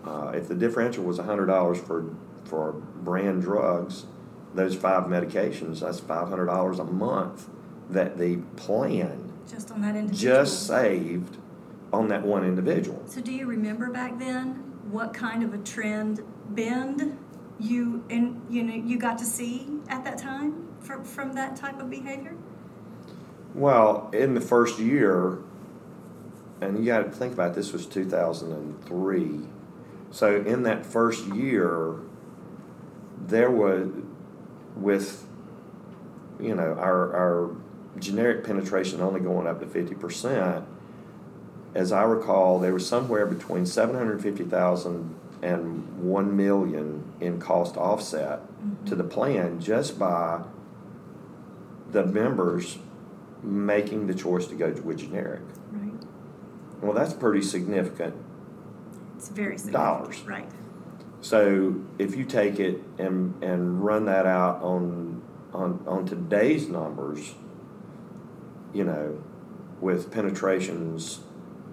uh, 0.04 0.32
if 0.34 0.46
the 0.48 0.54
differential 0.54 1.04
was 1.04 1.18
a 1.18 1.24
hundred 1.24 1.46
dollars 1.46 1.80
for, 1.80 2.04
for 2.44 2.72
brand 2.72 3.42
drugs, 3.42 4.06
those 4.54 4.74
five 4.76 5.04
medications, 5.04 5.80
that's 5.80 5.98
five 6.00 6.28
hundred 6.28 6.46
dollars 6.46 6.78
a 6.78 6.84
month 6.84 7.48
that 7.90 8.18
the 8.18 8.36
plan 8.56 9.25
just 9.48 9.70
on 9.70 9.82
that 9.82 9.96
individual. 9.96 10.36
just 10.36 10.66
saved 10.66 11.36
on 11.92 12.08
that 12.08 12.22
one 12.22 12.44
individual. 12.44 13.02
So 13.06 13.20
do 13.20 13.32
you 13.32 13.46
remember 13.46 13.90
back 13.90 14.18
then 14.18 14.54
what 14.90 15.14
kind 15.14 15.42
of 15.42 15.54
a 15.54 15.58
trend 15.58 16.22
bend 16.50 17.18
you 17.58 18.04
and 18.10 18.44
you 18.50 18.62
know 18.62 18.74
you 18.74 18.98
got 18.98 19.18
to 19.18 19.24
see 19.24 19.66
at 19.88 20.04
that 20.04 20.18
time 20.18 20.68
from 20.80 21.04
from 21.04 21.32
that 21.34 21.56
type 21.56 21.80
of 21.80 21.90
behavior? 21.90 22.34
Well, 23.54 24.10
in 24.12 24.34
the 24.34 24.40
first 24.40 24.78
year, 24.78 25.38
and 26.60 26.78
you 26.78 26.84
got 26.84 27.04
to 27.04 27.10
think 27.10 27.32
about 27.32 27.52
it, 27.52 27.54
this 27.54 27.72
was 27.72 27.86
2003. 27.86 29.40
So 30.10 30.36
in 30.42 30.62
that 30.64 30.84
first 30.84 31.26
year, 31.28 31.94
there 33.26 33.50
was 33.50 33.88
with 34.76 35.26
you 36.38 36.54
know 36.54 36.74
our 36.74 37.14
our 37.16 37.56
generic 37.98 38.44
penetration 38.44 39.00
only 39.00 39.20
going 39.20 39.46
up 39.46 39.60
to 39.60 39.66
50%. 39.66 40.64
As 41.74 41.92
I 41.92 42.02
recall, 42.04 42.58
there 42.58 42.72
was 42.72 42.88
somewhere 42.88 43.26
between 43.26 43.66
750,000 43.66 45.14
and 45.42 46.02
1 46.02 46.36
million 46.36 47.12
in 47.20 47.38
cost 47.38 47.76
offset 47.76 48.40
to 48.86 48.94
the 48.94 49.04
plan 49.04 49.60
just 49.60 49.98
by 49.98 50.42
the 51.90 52.04
members 52.04 52.78
making 53.42 54.06
the 54.06 54.14
choice 54.14 54.46
to 54.46 54.54
go 54.54 54.70
with 54.82 54.98
generic. 54.98 55.42
Right. 55.70 55.92
Well, 56.80 56.92
that's 56.94 57.12
pretty 57.12 57.42
significant. 57.42 58.14
It's 59.16 59.28
very 59.28 59.58
significant. 59.58 59.72
Dollars. 59.72 60.20
Right. 60.22 60.48
So 61.20 61.82
if 61.98 62.16
you 62.16 62.24
take 62.24 62.58
it 62.58 62.80
and, 62.98 63.42
and 63.42 63.84
run 63.84 64.06
that 64.06 64.26
out 64.26 64.62
on, 64.62 65.22
on, 65.52 65.84
on 65.86 66.06
today's 66.06 66.68
numbers, 66.68 67.34
you 68.72 68.84
know, 68.84 69.22
with 69.80 70.10
penetrations, 70.10 71.20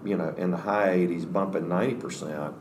you 0.03 0.17
know, 0.17 0.33
in 0.37 0.51
the 0.51 0.57
high 0.57 0.89
80s, 0.97 1.31
bumping 1.31 1.63
90%, 1.65 2.53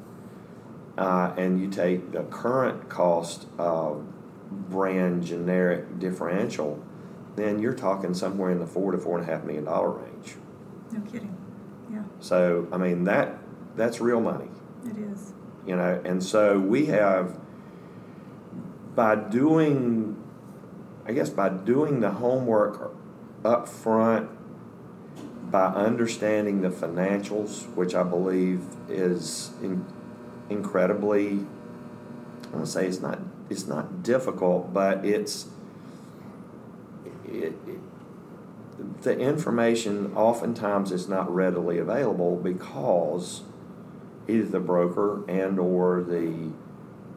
uh, 0.98 1.32
and 1.36 1.60
you 1.60 1.68
take 1.68 2.12
the 2.12 2.22
current 2.24 2.88
cost 2.88 3.46
of 3.58 4.04
brand 4.50 5.24
generic 5.24 5.98
differential, 5.98 6.82
then 7.36 7.58
you're 7.58 7.72
talking 7.74 8.12
somewhere 8.14 8.50
in 8.50 8.58
the 8.58 8.66
four 8.66 8.92
to 8.92 8.98
four 8.98 9.18
and 9.18 9.28
a 9.28 9.32
half 9.32 9.42
million 9.44 9.64
dollar 9.64 9.90
range. 9.90 10.36
No 10.92 11.00
kidding. 11.00 11.34
Yeah, 11.90 12.02
So, 12.20 12.68
I 12.70 12.76
mean, 12.76 13.04
that 13.04 13.38
that's 13.74 14.00
real 14.00 14.20
money, 14.20 14.48
it 14.84 14.96
is. 14.98 15.32
you 15.66 15.74
know. 15.76 16.00
And 16.04 16.22
so 16.22 16.58
we 16.60 16.86
have, 16.86 17.38
by 18.94 19.14
doing, 19.14 20.22
I 21.06 21.12
guess, 21.12 21.30
by 21.30 21.48
doing 21.48 22.00
the 22.00 22.10
homework 22.10 22.94
up 23.44 23.68
front 23.68 24.30
by 25.50 25.66
understanding 25.66 26.62
the 26.62 26.70
financials, 26.70 27.66
which 27.74 27.94
I 27.94 28.02
believe 28.02 28.62
is 28.88 29.50
in, 29.62 29.84
incredibly, 30.48 31.40
I 32.52 32.56
want 32.56 32.68
say 32.68 32.86
it's 32.86 33.00
not 33.00 33.18
it's 33.50 33.66
not 33.66 34.02
difficult, 34.02 34.72
but 34.72 35.04
it's 35.04 35.46
it, 37.26 37.54
it, 37.66 39.02
the 39.02 39.18
information 39.18 40.14
oftentimes 40.16 40.90
is 40.90 41.08
not 41.08 41.32
readily 41.32 41.78
available 41.78 42.36
because 42.36 43.42
either 44.28 44.46
the 44.46 44.60
broker 44.60 45.24
and 45.28 45.58
or 45.58 46.02
the 46.02 46.50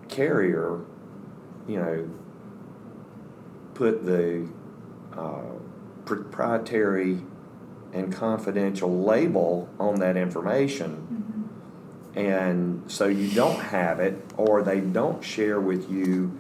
carrier, 0.10 0.82
you 1.68 1.78
know, 1.78 2.10
put 3.74 4.06
the 4.06 4.48
uh, 5.14 5.55
proprietary 6.06 7.20
and 7.94 8.14
confidential 8.14 9.04
label 9.04 9.70
on 9.80 10.00
that 10.00 10.18
information. 10.18 11.50
And 12.16 12.90
so 12.90 13.08
you 13.08 13.34
don't 13.34 13.60
have 13.60 14.00
it, 14.00 14.24
or 14.38 14.62
they 14.62 14.80
don't 14.80 15.24
share 15.24 15.60
with 15.60 15.90
you 15.92 16.38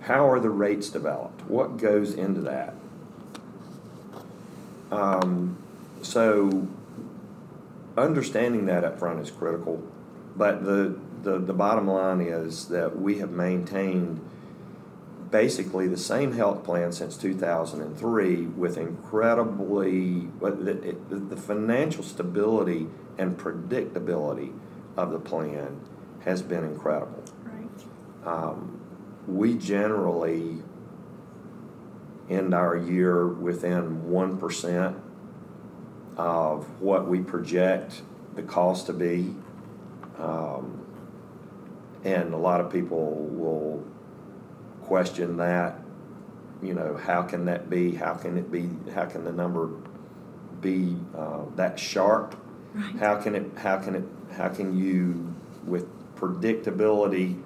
how 0.00 0.30
are 0.30 0.40
the 0.40 0.50
rates 0.50 0.88
developed? 0.88 1.42
What 1.48 1.76
goes 1.76 2.14
into 2.14 2.40
that? 2.42 2.74
Um, 4.90 5.58
so 6.02 6.66
understanding 7.96 8.66
that 8.66 8.82
up 8.84 8.98
front 8.98 9.20
is 9.20 9.30
critical. 9.30 9.82
But 10.36 10.64
the, 10.64 10.98
the, 11.22 11.38
the 11.38 11.52
bottom 11.52 11.86
line 11.86 12.20
is 12.20 12.68
that 12.68 12.98
we 12.98 13.18
have 13.18 13.30
maintained 13.30 14.20
basically 15.30 15.86
the 15.86 15.96
same 15.96 16.32
health 16.32 16.64
plan 16.64 16.92
since 16.92 17.16
2003 17.16 18.46
with 18.46 18.76
incredibly 18.76 20.28
the, 20.40 20.94
the 21.08 21.36
financial 21.36 22.02
stability 22.02 22.88
and 23.16 23.38
predictability 23.38 24.52
of 24.96 25.12
the 25.12 25.18
plan 25.18 25.80
has 26.24 26.42
been 26.42 26.64
incredible. 26.64 27.22
Right. 27.44 28.26
Um, 28.26 28.80
we 29.26 29.54
generally 29.54 30.58
end 32.28 32.54
our 32.54 32.76
year 32.76 33.26
within 33.26 34.02
1% 34.02 35.00
of 36.16 36.80
what 36.80 37.08
we 37.08 37.20
project 37.20 38.02
the 38.34 38.42
cost 38.42 38.86
to 38.86 38.92
be. 38.92 39.34
Um, 40.18 40.86
and 42.04 42.32
a 42.32 42.36
lot 42.36 42.60
of 42.60 42.70
people 42.70 43.14
will 43.14 43.84
question 44.90 45.36
that. 45.36 45.78
You 46.60 46.74
know, 46.74 46.96
how 46.96 47.22
can 47.22 47.44
that 47.44 47.70
be? 47.70 47.94
How 47.94 48.14
can 48.14 48.36
it 48.36 48.50
be? 48.50 48.68
How 48.92 49.04
can 49.06 49.24
the 49.24 49.30
number 49.30 49.68
be 50.60 50.96
uh, 51.16 51.44
that 51.54 51.78
sharp? 51.78 52.34
Right. 52.74 52.96
How 52.96 53.14
can 53.16 53.36
it? 53.36 53.46
How 53.56 53.78
can 53.78 53.94
it? 53.94 54.04
How 54.36 54.48
can 54.48 54.76
you, 54.76 55.32
with 55.64 55.86
predictability, 56.16 57.40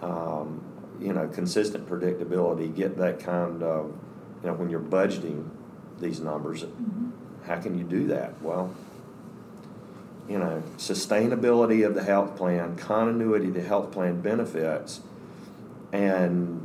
um, 0.00 0.62
you 0.98 1.12
know, 1.12 1.28
consistent 1.28 1.86
predictability, 1.86 2.74
get 2.74 2.96
that 2.96 3.20
kind 3.20 3.62
of, 3.62 3.92
you 4.42 4.48
know, 4.48 4.54
when 4.54 4.70
you're 4.70 4.80
budgeting 4.80 5.44
these 6.00 6.18
numbers, 6.20 6.64
Mhm. 6.64 7.10
how 7.44 7.60
can 7.60 7.76
you 7.78 7.84
do 7.84 8.06
that? 8.06 8.40
Well, 8.42 8.70
you 10.28 10.38
know, 10.38 10.62
sustainability 10.78 11.86
of 11.86 11.94
the 11.94 12.02
health 12.02 12.36
plan, 12.36 12.74
continuity 12.76 13.48
of 13.48 13.54
the 13.54 13.62
health 13.62 13.92
plan 13.92 14.20
benefits, 14.22 15.00
and 15.92 16.59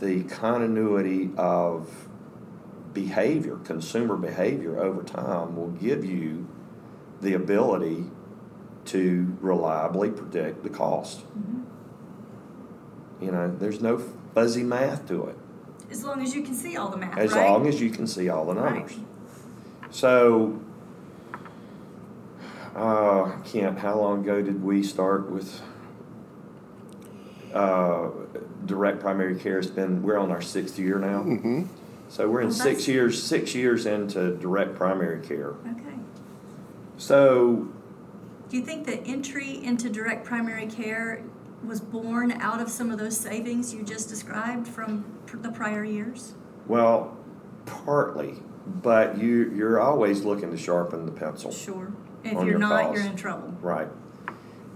the 0.00 0.24
continuity 0.24 1.30
of 1.36 2.08
behavior, 2.94 3.56
consumer 3.64 4.16
behavior 4.16 4.78
over 4.78 5.02
time 5.02 5.56
will 5.56 5.70
give 5.70 6.04
you 6.04 6.46
the 7.20 7.34
ability 7.34 8.04
to 8.86 9.36
reliably 9.40 10.10
predict 10.10 10.62
the 10.62 10.68
cost. 10.68 11.22
Mhm. 11.38 11.62
You 13.20 13.30
know, 13.32 13.54
there's 13.58 13.80
no 13.80 13.98
fuzzy 14.34 14.64
math 14.64 15.06
to 15.08 15.24
it, 15.26 15.36
As 15.90 16.04
long 16.04 16.20
as 16.22 16.34
you 16.34 16.42
can 16.42 16.54
see 16.54 16.76
all 16.76 16.88
the 16.88 16.96
math, 16.96 17.16
as 17.18 17.32
right? 17.34 17.48
long 17.50 17.66
as 17.66 17.80
you 17.80 17.90
can 17.90 18.06
see 18.06 18.28
all 18.28 18.44
the 18.46 18.54
Right. 18.54 18.74
numbers. 18.74 18.98
So, 19.90 20.54
uh, 22.74 23.32
Kent, 23.44 23.78
how 23.78 23.98
long 24.00 24.20
ago 24.22 24.42
did 24.42 24.64
we 24.64 24.82
start 24.82 25.30
with 25.30 25.60
uh, 27.52 28.10
direct 28.66 29.00
primary 29.00 29.36
care? 29.36 29.58
It's 29.58 29.68
been 29.68 30.02
we're 30.02 30.18
on 30.18 30.30
our 30.30 30.42
sixth 30.42 30.78
year 30.78 30.98
now, 30.98 31.22
Mm-hmm. 31.22 31.64
so 32.08 32.28
we're 32.28 32.40
in 32.42 32.48
Oh, 32.48 32.50
six 32.50 32.64
that's- 32.64 32.88
years. 32.88 33.22
Six 33.22 33.54
years 33.54 33.86
into 33.86 34.36
direct 34.36 34.74
primary 34.74 35.20
care. 35.26 35.50
Okay. 35.70 35.96
So, 36.98 37.68
Do 38.48 38.56
you 38.56 38.64
think 38.64 38.86
the 38.86 38.98
entry 39.02 39.62
into 39.64 39.88
direct 39.90 40.24
primary 40.24 40.66
care 40.66 41.22
was 41.64 41.80
born 41.80 42.32
out 42.32 42.60
of 42.60 42.68
some 42.68 42.90
of 42.90 42.98
those 42.98 43.16
savings 43.16 43.72
you 43.72 43.82
just 43.82 44.08
described 44.08 44.66
from 44.68 45.04
pr- 45.26 45.36
the 45.38 45.50
prior 45.50 45.84
years? 45.84 46.34
well, 46.66 47.16
partly, 47.66 48.34
but 48.82 49.18
you 49.18 49.50
you're 49.54 49.80
always 49.80 50.22
looking 50.24 50.50
to 50.50 50.56
sharpen 50.56 51.06
the 51.06 51.12
pencil. 51.12 51.50
Sure. 51.52 51.92
If 52.24 52.32
you're 52.34 52.46
your 52.50 52.58
not, 52.58 52.82
cost. 52.82 52.96
you're 52.98 53.06
in 53.10 53.16
trouble. 53.16 53.52
Right. 53.60 53.88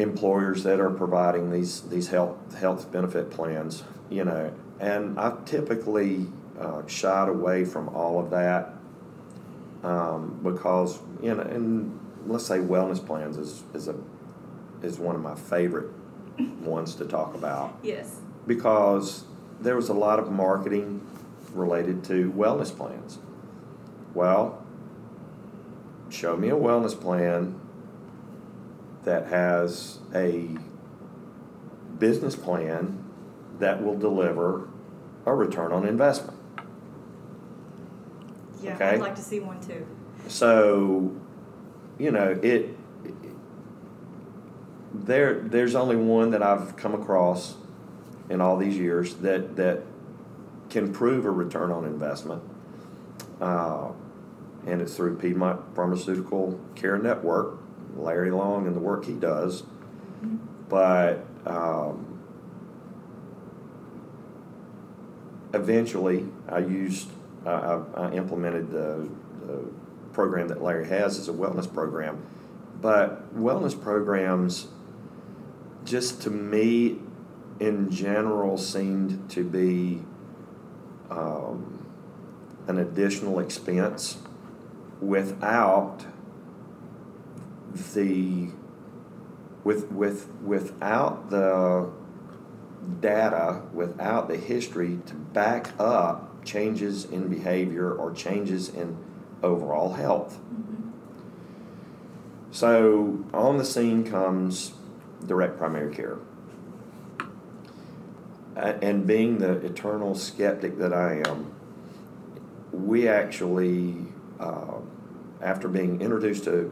employers 0.02 0.64
that 0.64 0.80
are 0.80 0.90
providing 0.90 1.52
these 1.52 1.82
these 1.82 2.08
health 2.10 2.38
health 2.58 2.92
benefit 2.92 3.30
plans, 3.30 3.84
you 4.10 4.24
know, 4.24 4.52
and 4.80 5.20
I've 5.20 5.46
typically 5.46 6.26
uh, 6.60 6.86
shied 6.88 7.30
away 7.30 7.66
from 7.66 7.90
all 7.90 8.20
of 8.20 8.30
that 8.32 8.74
um, 9.84 10.40
because 10.44 11.00
you 11.22 11.34
know, 11.36 11.42
and 11.42 12.00
let's 12.26 12.46
say 12.46 12.58
wellness 12.60 13.06
plans 13.06 13.38
is 13.38 13.64
is 13.74 13.88
a 13.88 13.96
is 14.82 14.98
one 14.98 15.16
of 15.16 15.22
my 15.22 15.36
favorite 15.36 15.90
ones 16.62 16.96
to 16.96 17.06
talk 17.06 17.34
about 17.36 17.78
Yes. 17.84 18.16
because 18.48 19.26
there 19.60 19.76
was 19.76 19.90
a 19.90 19.94
lot 19.94 20.20
of 20.20 20.32
marketing 20.32 21.06
related 21.54 22.04
to 22.06 22.32
wellness 22.32 22.76
plans. 22.76 23.18
Well, 24.14 24.64
show 26.10 26.38
me 26.38 26.50
a 26.50 26.56
wellness 26.56 27.00
plan 27.00 27.60
that 29.04 29.28
has 29.28 30.00
a 30.14 30.50
business 31.98 32.36
plan 32.36 33.04
that 33.60 33.84
will 33.84 33.98
deliver 33.98 34.68
a 35.26 35.34
return 35.34 35.72
on 35.72 35.86
investment. 35.88 36.38
Yeah, 38.62 38.76
Okay. 38.76 38.90
I'd 38.90 39.00
like 39.00 39.16
to 39.16 39.22
see 39.22 39.40
one 39.40 39.60
too. 39.62 39.86
So, 40.28 41.16
you 41.98 42.12
know, 42.12 42.38
it, 42.42 42.76
there 44.94 45.40
there's 45.40 45.76
only 45.76 45.96
one 45.96 46.32
that 46.32 46.44
I've 46.44 46.76
come 46.76 46.94
across 46.94 47.56
in 48.30 48.42
all 48.42 48.58
these 48.58 48.78
years 48.78 49.16
that 49.16 49.56
that 49.56 49.84
can 50.70 50.92
prove 50.94 51.26
a 51.26 51.32
return 51.32 51.72
on 51.72 51.86
investment. 51.86 52.44
Uh, 53.42 53.92
and 54.68 54.82
it's 54.82 54.96
through 54.96 55.18
Piedmont 55.18 55.62
Pharmaceutical 55.76 56.60
Care 56.76 56.98
Network, 56.98 57.59
Larry 57.95 58.32
Long 58.32 58.67
and 58.67 58.75
the 58.75 58.80
work 58.80 59.06
he 59.06 59.13
does. 59.13 59.63
But 60.67 61.25
um, 61.45 62.19
eventually, 65.54 66.28
I 66.47 66.60
used, 66.60 67.10
I, 67.45 67.52
I, 67.52 67.82
I 67.95 68.12
implemented 68.12 68.71
the, 68.71 69.10
the 69.45 69.65
program 70.13 70.47
that 70.49 70.62
Larry 70.62 70.88
has 70.88 71.17
as 71.17 71.28
a 71.28 71.34
wellness 71.34 71.71
program. 71.71 72.23
But 72.82 73.36
wellness 73.36 73.80
programs, 73.80 74.67
just 75.86 76.21
to 76.23 76.30
me, 76.30 76.99
in 77.60 77.89
general, 77.89 78.58
seemed 78.58 79.30
to 79.32 79.43
be 79.43 80.02
um, 81.10 81.86
an 82.67 82.78
additional 82.78 83.39
expense 83.39 84.17
without 85.02 86.06
the 87.94 88.50
with 89.64 89.92
with 89.92 90.30
without 90.42 91.30
the 91.30 91.90
data 93.02 93.62
without 93.74 94.28
the 94.28 94.38
history 94.38 95.00
to 95.06 95.14
back 95.14 95.72
up 95.80 96.44
changes 96.44 97.06
in 97.06 97.28
behavior 97.28 97.92
or 97.92 98.12
changes 98.12 98.70
in 98.70 98.98
overall 99.44 99.94
health. 99.94 100.40
So 102.52 103.26
on 103.34 103.58
the 103.58 103.66
scene 103.66 104.10
comes 104.10 104.74
direct 105.26 105.58
primary 105.58 105.94
care. 105.94 106.18
And 108.56 109.06
being 109.06 109.38
the 109.38 109.54
eternal 109.66 110.16
skeptic 110.16 110.80
that 110.80 110.94
i 110.94 111.22
am 111.26 111.54
we 112.72 113.08
actually 113.08 113.96
uh, 114.40 114.80
after 115.42 115.68
being 115.68 116.02
introduced 116.02 116.44
to 116.46 116.72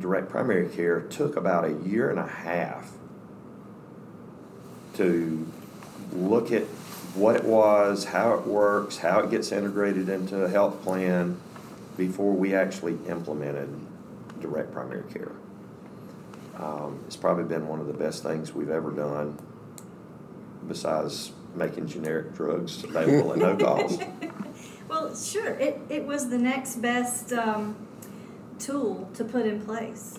direct 0.00 0.28
primary 0.28 0.68
care 0.68 1.00
took 1.00 1.36
about 1.36 1.64
a 1.64 1.72
year 1.88 2.10
and 2.10 2.18
a 2.18 2.26
half 2.26 2.92
to 4.94 5.50
look 6.12 6.52
at 6.52 6.62
what 7.14 7.36
it 7.36 7.44
was, 7.44 8.04
how 8.06 8.34
it 8.34 8.46
works, 8.46 8.98
how 8.98 9.20
it 9.20 9.30
gets 9.30 9.52
integrated 9.52 10.08
into 10.08 10.44
a 10.44 10.48
health 10.48 10.82
plan 10.82 11.38
before 11.96 12.32
we 12.32 12.54
actually 12.54 12.98
implemented 13.08 13.68
direct 14.40 14.72
primary 14.72 15.10
care. 15.12 15.32
Um, 16.58 17.00
it's 17.06 17.16
probably 17.16 17.44
been 17.44 17.68
one 17.68 17.80
of 17.80 17.86
the 17.86 17.94
best 17.94 18.22
things 18.22 18.52
we've 18.52 18.70
ever 18.70 18.90
done, 18.90 19.38
besides 20.68 21.32
making 21.54 21.88
generic 21.88 22.34
drugs 22.34 22.84
available 22.84 23.32
at 23.32 23.38
no 23.38 23.56
cost. 23.56 24.02
Well, 24.88 25.16
sure, 25.16 25.54
it, 25.54 25.80
it 25.88 26.06
was 26.06 26.28
the 26.28 26.38
next 26.38 26.76
best 26.76 27.32
um, 27.32 27.74
tool 28.58 29.10
to 29.14 29.24
put 29.24 29.46
in 29.46 29.60
place. 29.60 30.18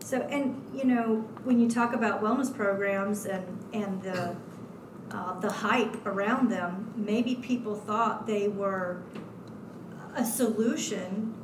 So, 0.00 0.20
and 0.20 0.62
you 0.74 0.84
know, 0.84 1.16
when 1.44 1.58
you 1.58 1.68
talk 1.68 1.92
about 1.92 2.22
wellness 2.22 2.54
programs 2.54 3.26
and, 3.26 3.44
and 3.72 4.02
the, 4.02 4.36
uh, 5.10 5.40
the 5.40 5.50
hype 5.50 6.06
around 6.06 6.50
them, 6.50 6.92
maybe 6.96 7.34
people 7.36 7.74
thought 7.74 8.26
they 8.26 8.48
were 8.48 9.02
a 10.14 10.24
solution 10.24 11.34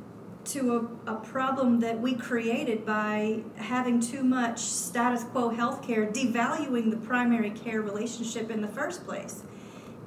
to 0.45 0.99
a, 1.07 1.11
a 1.11 1.15
problem 1.15 1.79
that 1.79 1.99
we 1.99 2.13
created 2.13 2.85
by 2.85 3.41
having 3.55 3.99
too 3.99 4.23
much 4.23 4.59
status 4.59 5.23
quo 5.23 5.51
healthcare, 5.51 6.13
devaluing 6.13 6.89
the 6.89 6.97
primary 6.97 7.51
care 7.51 7.81
relationship 7.81 8.49
in 8.49 8.61
the 8.61 8.67
first 8.67 9.05
place. 9.05 9.43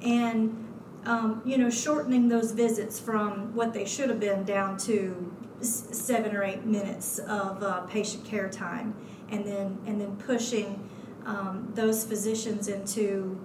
And 0.01 0.66
um, 1.07 1.41
you 1.45 1.57
know, 1.57 1.69
shortening 1.69 2.27
those 2.27 2.51
visits 2.51 2.99
from 2.99 3.55
what 3.55 3.73
they 3.73 3.85
should 3.85 4.09
have 4.09 4.19
been 4.19 4.43
down 4.43 4.77
to 4.77 5.33
seven 5.61 6.35
or 6.35 6.43
eight 6.43 6.65
minutes 6.65 7.17
of 7.19 7.63
uh, 7.63 7.81
patient 7.81 8.25
care 8.25 8.49
time, 8.49 8.93
and 9.29 9.45
then 9.45 9.77
and 9.85 10.01
then 10.01 10.17
pushing 10.17 10.87
um, 11.25 11.71
those 11.73 12.03
physicians 12.03 12.67
into 12.67 13.39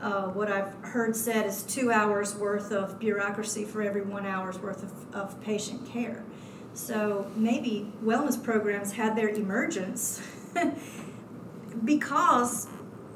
uh, 0.00 0.22
what 0.28 0.50
I've 0.50 0.72
heard 0.80 1.14
said 1.14 1.46
is 1.46 1.62
two 1.64 1.92
hours 1.92 2.34
worth 2.34 2.72
of 2.72 2.98
bureaucracy 2.98 3.66
for 3.66 3.82
every 3.82 4.02
one 4.02 4.24
hour's 4.24 4.58
worth 4.58 4.82
of, 4.82 5.14
of 5.14 5.40
patient 5.42 5.86
care. 5.86 6.24
So 6.72 7.30
maybe 7.36 7.92
wellness 8.02 8.42
programs 8.42 8.92
had 8.92 9.16
their 9.16 9.28
emergence 9.28 10.22
because 11.84 12.68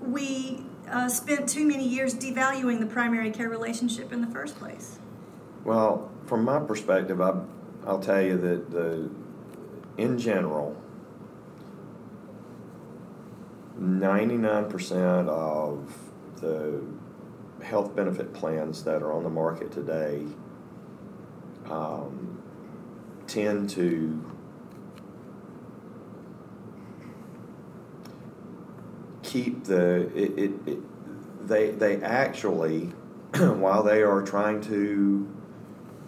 we 0.02 0.66
uh, 0.90 1.08
spent 1.08 1.48
too 1.48 1.66
many 1.66 1.86
years 1.86 2.14
devaluing 2.14 2.80
the 2.80 2.86
primary 2.86 3.30
care 3.30 3.48
relationship 3.48 4.12
in 4.12 4.20
the 4.20 4.26
first 4.28 4.58
place. 4.58 4.98
Well, 5.64 6.10
from 6.26 6.44
my 6.44 6.60
perspective, 6.60 7.20
I, 7.20 7.40
I'll 7.86 8.00
tell 8.00 8.22
you 8.22 8.36
that 8.38 8.70
the, 8.70 9.10
in 9.96 10.18
general, 10.18 10.76
ninety-nine 13.78 14.70
percent 14.70 15.28
of 15.28 15.92
the 16.40 16.82
health 17.62 17.94
benefit 17.94 18.32
plans 18.32 18.84
that 18.84 19.02
are 19.02 19.12
on 19.12 19.22
the 19.22 19.30
market 19.30 19.70
today 19.72 20.24
um, 21.70 22.42
tend 23.26 23.70
to 23.70 24.25
keep 29.26 29.64
the 29.64 30.06
it, 30.16 30.38
it, 30.38 30.52
it 30.66 30.78
they 31.48 31.70
they 31.72 32.02
actually 32.02 32.84
while 33.36 33.82
they 33.82 34.02
are 34.02 34.22
trying 34.22 34.60
to 34.62 35.28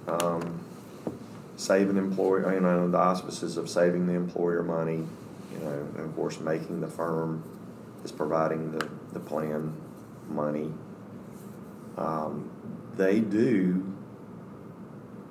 um, 0.07 0.64
save 1.57 1.90
an 1.90 1.98
employer 1.98 2.54
you 2.54 2.61
know 2.61 2.88
the 2.88 2.96
auspices 2.96 3.57
of 3.57 3.68
saving 3.68 4.07
the 4.07 4.14
employer 4.14 4.62
money 4.62 5.04
you 5.52 5.59
know 5.59 5.87
and 5.96 6.00
of 6.00 6.14
course 6.16 6.40
making 6.40 6.81
the 6.81 6.87
firm 6.87 7.42
is 8.04 8.12
providing 8.12 8.70
the, 8.72 8.88
the 9.12 9.20
plan 9.20 9.74
money 10.28 10.72
um, 11.96 12.48
they 12.96 13.18
do 13.18 13.85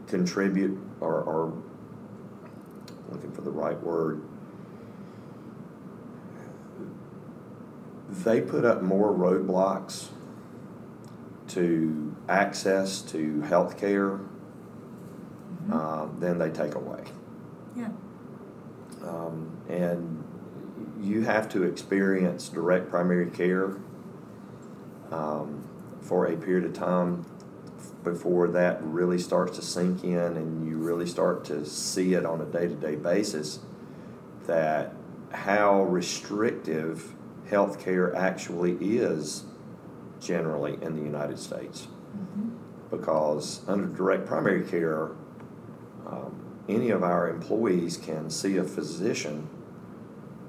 contribute 0.07 0.77
or, 0.99 1.21
or 1.21 1.53
looking 3.09 3.31
for 3.31 3.41
the 3.41 3.51
right 3.51 3.81
word 3.81 4.21
they 8.09 8.41
put 8.41 8.65
up 8.65 8.81
more 8.81 9.13
roadblocks 9.13 10.07
to 11.49 12.15
access 12.27 13.01
to 13.01 13.41
health 13.41 13.79
care 13.79 14.19
um, 15.71 16.17
than 16.19 16.37
they 16.37 16.49
take 16.49 16.75
away. 16.75 17.03
Yeah. 17.75 17.89
Um, 19.03 19.57
and 19.69 20.23
you 20.99 21.23
have 21.23 21.49
to 21.49 21.63
experience 21.63 22.49
direct 22.49 22.89
primary 22.89 23.29
care 23.29 23.77
um, 25.11 25.67
for 26.01 26.25
a 26.27 26.37
period 26.37 26.65
of 26.65 26.73
time 26.73 27.25
before 28.03 28.47
that 28.47 28.81
really 28.81 29.19
starts 29.19 29.57
to 29.57 29.61
sink 29.61 30.03
in 30.03 30.17
and 30.17 30.67
you 30.67 30.77
really 30.77 31.05
start 31.05 31.43
to 31.45 31.65
see 31.65 32.13
it 32.13 32.25
on 32.25 32.41
a 32.41 32.45
day 32.45 32.67
to 32.67 32.75
day 32.75 32.95
basis 32.95 33.59
that 34.45 34.93
how 35.31 35.83
restrictive 35.83 37.13
healthcare 37.49 38.13
actually 38.15 38.73
is 38.81 39.43
generally 40.19 40.77
in 40.81 40.95
the 40.95 41.01
United 41.01 41.39
States. 41.39 41.87
Because 42.89 43.61
under 43.67 43.87
direct 43.87 44.25
primary 44.27 44.63
care, 44.63 45.09
um, 46.05 46.33
any 46.69 46.89
of 46.89 47.03
our 47.03 47.29
employees 47.29 47.97
can 47.97 48.29
see 48.29 48.55
a 48.57 48.63
physician, 48.63 49.49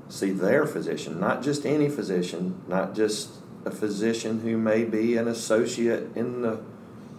see 0.08 0.30
their 0.30 0.64
physician, 0.66 1.18
not 1.18 1.42
just 1.42 1.66
any 1.66 1.88
physician, 1.88 2.60
not 2.68 2.94
just 2.94 3.30
a 3.64 3.70
physician 3.70 4.40
who 4.40 4.56
may 4.56 4.84
be 4.84 5.16
an 5.16 5.26
associate 5.28 6.08
in 6.16 6.42
the 6.42 6.60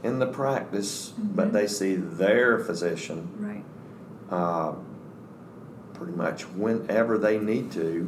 in 0.02 0.20
the 0.20 0.26
practice, 0.28 1.12
but 1.36 1.50
Mhm. 1.50 1.52
they 1.52 1.68
see 1.68 1.96
their 1.96 2.58
physician 2.58 3.28
Right. 3.38 3.64
uh, 4.32 4.72
pretty 5.94 6.14
much 6.14 6.44
whenever 6.44 7.18
they 7.18 7.38
need 7.38 7.70
to, 7.74 8.08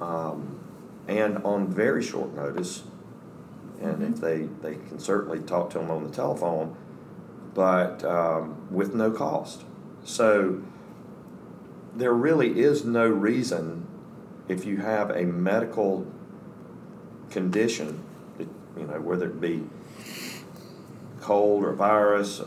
um, 0.00 0.60
and 1.08 1.38
on 1.38 1.68
very 1.68 2.02
short 2.02 2.34
notice. 2.34 2.84
And 3.80 4.02
if 4.02 4.08
Mhm. 4.10 4.20
they, 4.20 4.48
they 4.62 4.76
can 4.76 4.98
certainly 4.98 5.40
talk 5.40 5.70
to 5.70 5.78
them 5.78 5.90
on 5.90 6.04
the 6.04 6.10
telephone, 6.10 6.74
but 7.54 8.04
um, 8.04 8.56
with 8.70 8.94
no 8.94 9.10
cost. 9.10 9.64
So 10.04 10.60
there 11.96 12.12
really 12.14 12.60
is 12.60 12.84
no 12.84 13.06
reason 13.08 13.86
if 14.48 14.64
you 14.64 14.78
have 14.78 15.10
a 15.10 15.24
medical 15.24 16.06
condition, 17.30 18.02
you 18.38 18.86
know, 18.86 19.00
whether 19.00 19.26
it 19.26 19.40
be 19.40 19.64
cold 21.20 21.64
or 21.64 21.72
virus, 21.72 22.42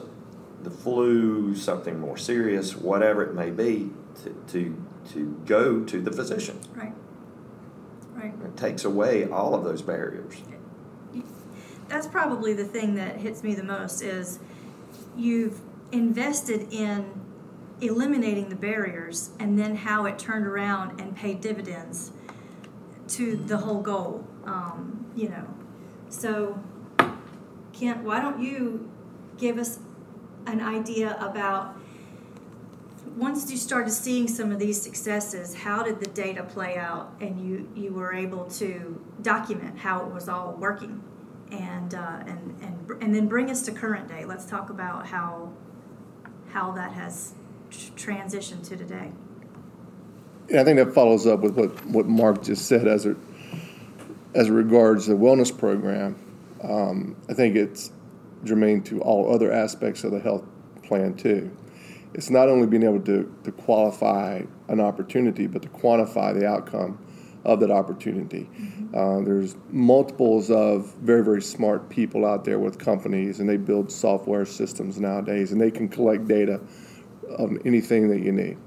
the 0.64 0.70
flu, 0.70 1.56
something 1.56 2.00
more 2.00 2.18
serious, 2.18 2.76
whatever 2.76 3.24
it 3.24 3.34
may 3.34 3.50
be, 3.52 3.92
to, 4.24 4.30
to, 4.52 4.84
to 5.14 5.42
go 5.46 5.84
to 5.84 6.02
the 6.02 6.12
physician. 6.12 6.60
Right. 6.76 6.94
Right. 8.18 8.34
It 8.44 8.58
takes 8.58 8.84
away 8.84 9.30
all 9.30 9.54
of 9.54 9.64
those 9.64 9.84
barriers. 9.84 10.34
that's 11.88 12.08
probably 12.08 12.54
the 12.54 12.66
thing 12.66 12.96
that 12.96 13.18
hits 13.18 13.44
me 13.44 13.54
the 13.54 13.64
most 13.64 14.02
is 14.02 14.40
you've 15.16 15.62
invested 15.92 16.68
in 16.74 17.22
eliminating 17.80 18.50
the 18.50 18.56
barriers 18.56 19.30
and 19.40 19.58
then 19.58 19.76
how 19.76 20.06
it 20.06 20.18
turned 20.18 20.48
around 20.48 21.00
and 21.00 21.16
paid 21.16 21.42
dividends 21.42 22.12
to 23.08 23.36
the 23.36 23.58
whole 23.58 23.82
goal. 23.82 24.28
Um, 24.46 25.06
you 25.16 25.30
know, 25.30 25.48
so 26.10 26.60
Kent, 27.72 28.04
why 28.04 28.20
don't 28.20 28.42
you 28.42 28.90
give 29.38 29.60
us 29.60 29.80
an 30.48 30.60
idea 30.60 31.16
about 31.20 31.78
once 33.18 33.50
you 33.50 33.58
started 33.58 33.92
seeing 33.92 34.28
some 34.28 34.52
of 34.52 34.60
these 34.60 34.80
successes, 34.80 35.56
how 35.56 35.82
did 35.82 36.00
the 36.00 36.06
data 36.08 36.44
play 36.44 36.78
out, 36.78 37.14
and 37.20 37.40
you 37.42 37.70
you 37.76 37.92
were 37.92 38.14
able 38.14 38.46
to 38.46 39.04
document 39.22 39.78
how 39.78 40.06
it 40.06 40.14
was 40.14 40.30
all 40.30 40.54
working, 40.54 41.04
and 41.52 41.96
uh, 41.96 42.20
and 42.28 42.56
and 42.62 43.02
and 43.02 43.16
then 43.16 43.28
bring 43.28 43.50
us 43.50 43.64
to 43.64 43.72
current 43.72 44.08
day. 44.08 44.24
Let's 44.24 44.46
talk 44.46 44.70
about 44.70 45.08
how 45.08 45.52
how 46.50 46.72
that 46.74 46.94
has 46.94 47.34
transitioned 47.72 48.68
to 48.70 48.78
today. 48.78 49.12
Yeah, 50.50 50.62
I 50.62 50.64
think 50.64 50.78
that 50.78 50.94
follows 50.94 51.28
up 51.28 51.42
with 51.42 51.58
what, 51.58 51.86
what 51.88 52.06
Mark 52.06 52.44
just 52.44 52.68
said 52.68 52.88
as 52.88 53.06
it 53.06 53.18
as 54.36 54.50
regards 54.50 55.08
the 55.08 55.16
wellness 55.16 55.58
program. 55.58 56.16
Um, 56.64 57.16
I 57.30 57.34
think 57.34 57.56
it's 57.56 57.92
germane 58.44 58.84
to 58.84 59.02
all 59.02 59.34
other 59.34 59.52
aspects 59.52 60.04
of 60.04 60.12
the 60.12 60.20
health 60.20 60.44
plan 60.84 61.16
too. 61.16 61.52
It's 62.14 62.30
not 62.30 62.50
only 62.50 62.68
being 62.68 62.84
able 62.84 63.02
to, 63.02 63.34
to 63.44 63.52
qualify 63.52 64.42
an 64.68 64.80
opportunity, 64.80 65.48
but 65.48 65.62
to 65.62 65.70
quantify 65.70 66.38
the 66.38 66.48
outcome 66.48 66.98
of 67.46 67.60
that 67.62 67.72
opportunity. 67.72 68.50
Mm-hmm. 68.60 68.96
Uh, 68.96 69.22
there's 69.22 69.56
multiples 69.70 70.52
of 70.52 70.94
very, 70.96 71.24
very 71.24 71.42
smart 71.42 71.90
people 71.90 72.26
out 72.26 72.44
there 72.44 72.60
with 72.60 72.78
companies, 72.78 73.40
and 73.40 73.48
they 73.48 73.58
build 73.58 73.92
software 73.92 74.46
systems 74.46 75.00
nowadays, 75.00 75.52
and 75.52 75.62
they 75.62 75.72
can 75.72 75.88
collect 75.88 76.28
data 76.28 76.60
of 77.30 77.52
anything 77.66 78.10
that 78.10 78.20
you 78.20 78.32
need, 78.32 78.58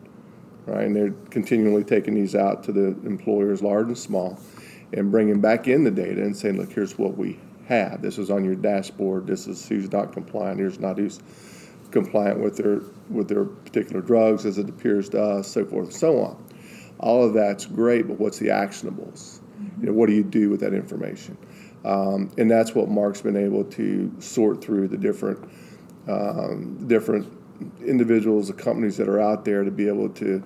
right? 0.67 0.87
And 0.87 0.95
they're 0.95 1.15
continually 1.31 1.85
taking 1.85 2.15
these 2.15 2.35
out 2.35 2.63
to 2.65 2.73
the 2.73 2.89
employers, 3.07 3.63
large 3.63 3.89
and 3.89 3.99
small, 3.99 4.39
and 4.93 5.11
bringing 5.11 5.41
back 5.41 5.69
in 5.69 5.85
the 5.85 5.91
data 5.91 6.23
and 6.23 6.37
saying, 6.37 6.57
look, 6.57 6.73
here's 6.73 6.99
what 6.99 7.17
we 7.17 7.39
have. 7.67 8.03
This 8.03 8.19
is 8.19 8.31
on 8.31 8.45
your 8.45 8.57
dashboard. 8.57 9.27
This 9.27 9.47
is 9.47 9.67
who's 9.69 9.91
not 9.93 10.13
compliant. 10.13 10.59
Here's 10.59 10.81
not 10.81 10.99
who's 10.99 11.21
compliant 11.91 12.41
with 12.41 12.57
their 12.57 12.81
with 13.09 13.29
their 13.29 13.45
particular 13.45 14.01
drugs 14.01 14.47
as 14.47 14.59
it 14.59 14.69
appears 14.69 15.09
to 15.11 15.23
us, 15.23 15.49
so 15.49 15.65
forth 15.65 15.87
and 15.87 15.95
so 15.95 16.21
on. 16.21 16.45
All 16.99 17.25
of 17.25 17.33
that's 17.33 17.67
great, 17.67 18.07
but 18.07 18.19
what's 18.19 18.39
the 18.39 18.49
actionables? 18.49 19.41
You 19.81 19.87
know, 19.87 19.93
what 19.93 20.07
do 20.07 20.15
you 20.15 20.25
do 20.25 20.51
with 20.51 20.61
that 20.61 20.75
information? 20.75 21.37
Um, 21.85 22.31
and 22.37 22.51
that's 22.51 22.75
what 22.75 22.89
Mark's 22.89 23.23
been 23.23 23.37
able 23.37 23.65
to 23.65 24.15
sort 24.21 24.63
through 24.63 24.89
the 24.89 24.99
different 24.99 25.51
um, 26.09 26.87
different 26.87 27.27
individuals, 27.85 28.49
the 28.49 28.55
companies 28.55 28.97
that 28.97 29.09
are 29.09 29.21
out 29.21 29.45
there 29.45 29.65
to 29.65 29.71
be 29.71 29.87
able 29.87 30.09
to 30.09 30.43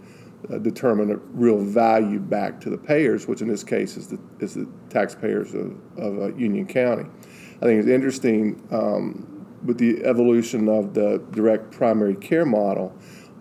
uh, 0.53 0.59
determine 0.59 1.11
a 1.11 1.17
real 1.17 1.59
value 1.59 2.19
back 2.19 2.61
to 2.61 2.71
the 2.71 2.77
payers, 2.77 3.27
which 3.27 3.41
in 3.41 3.49
this 3.49 3.65
case 3.65 3.97
is 3.97 4.09
the, 4.09 4.19
is 4.41 4.55
the 4.55 4.69
taxpayers 4.91 5.55
of, 5.55 5.77
of 5.97 6.19
uh, 6.19 6.35
Union 6.35 6.67
County. 6.67 7.09
I 7.57 7.61
think 7.61 7.81
it's 7.81 7.89
interesting 7.89 8.67
um, 8.71 9.34
with 9.65 9.79
the 9.79 10.05
evolution 10.05 10.69
of 10.69 10.95
the 10.95 11.23
direct 11.31 11.71
primary 11.73 12.15
care 12.15 12.45
model, 12.45 12.95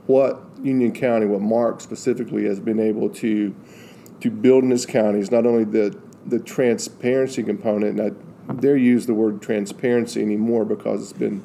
what 0.07 0.41
Union 0.61 0.93
County, 0.93 1.25
what 1.25 1.41
Mark 1.41 1.81
specifically 1.81 2.45
has 2.45 2.59
been 2.59 2.79
able 2.79 3.09
to 3.09 3.55
to 4.21 4.31
build 4.31 4.63
in 4.63 4.69
this 4.69 4.85
county 4.85 5.19
is 5.19 5.31
not 5.31 5.45
only 5.45 5.65
the 5.65 5.97
the 6.25 6.39
transparency 6.39 7.43
component, 7.43 7.99
and 7.99 8.15
I 8.49 8.53
dare 8.53 8.77
use 8.77 9.05
the 9.05 9.13
word 9.13 9.41
transparency 9.41 10.21
anymore 10.21 10.65
because 10.65 11.01
it's 11.01 11.17
been 11.17 11.43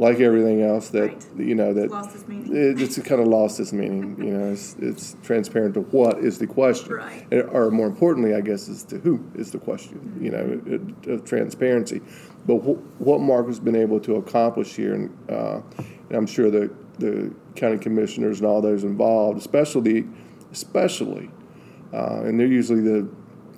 like 0.00 0.18
everything 0.18 0.62
else 0.62 0.88
that 0.90 1.02
Right. 1.08 1.26
you 1.36 1.54
know 1.54 1.74
that 1.74 1.90
Lost 1.90 2.14
its 2.16 2.26
meaning. 2.26 2.56
it, 2.56 2.80
it's 2.80 2.98
kind 3.00 3.20
of 3.20 3.28
lost 3.28 3.60
its 3.60 3.72
meaning. 3.72 4.16
You 4.18 4.30
know, 4.32 4.52
it's, 4.52 4.74
it's 4.80 5.14
transparent 5.22 5.74
to 5.74 5.82
what 5.82 6.18
is 6.18 6.38
the 6.38 6.46
question, 6.46 6.94
Right. 6.94 7.26
Or 7.52 7.70
more 7.70 7.86
importantly, 7.86 8.34
I 8.34 8.40
guess, 8.40 8.66
is 8.68 8.82
to 8.84 8.98
who 8.98 9.20
is 9.34 9.50
the 9.52 9.58
question. 9.58 10.18
You 10.20 10.30
know, 10.30 10.60
it, 10.66 11.06
of 11.10 11.24
transparency. 11.24 12.00
But 12.46 12.60
wh- 12.60 13.00
what 13.00 13.20
Mark 13.20 13.46
has 13.48 13.60
been 13.60 13.76
able 13.76 14.00
to 14.00 14.16
accomplish 14.16 14.74
here, 14.74 14.94
and, 14.94 15.10
uh, 15.28 15.60
and 16.08 16.16
I'm 16.16 16.26
sure 16.26 16.50
the 16.50 16.70
the 16.98 17.30
county 17.54 17.76
commissioners 17.78 18.40
and 18.40 18.46
all 18.48 18.62
those 18.62 18.84
involved, 18.84 19.38
especially 19.38 20.06
especially, 20.50 21.30
uh, 21.92 22.22
and 22.24 22.40
they're 22.40 22.46
usually 22.46 22.80
the, 22.80 23.08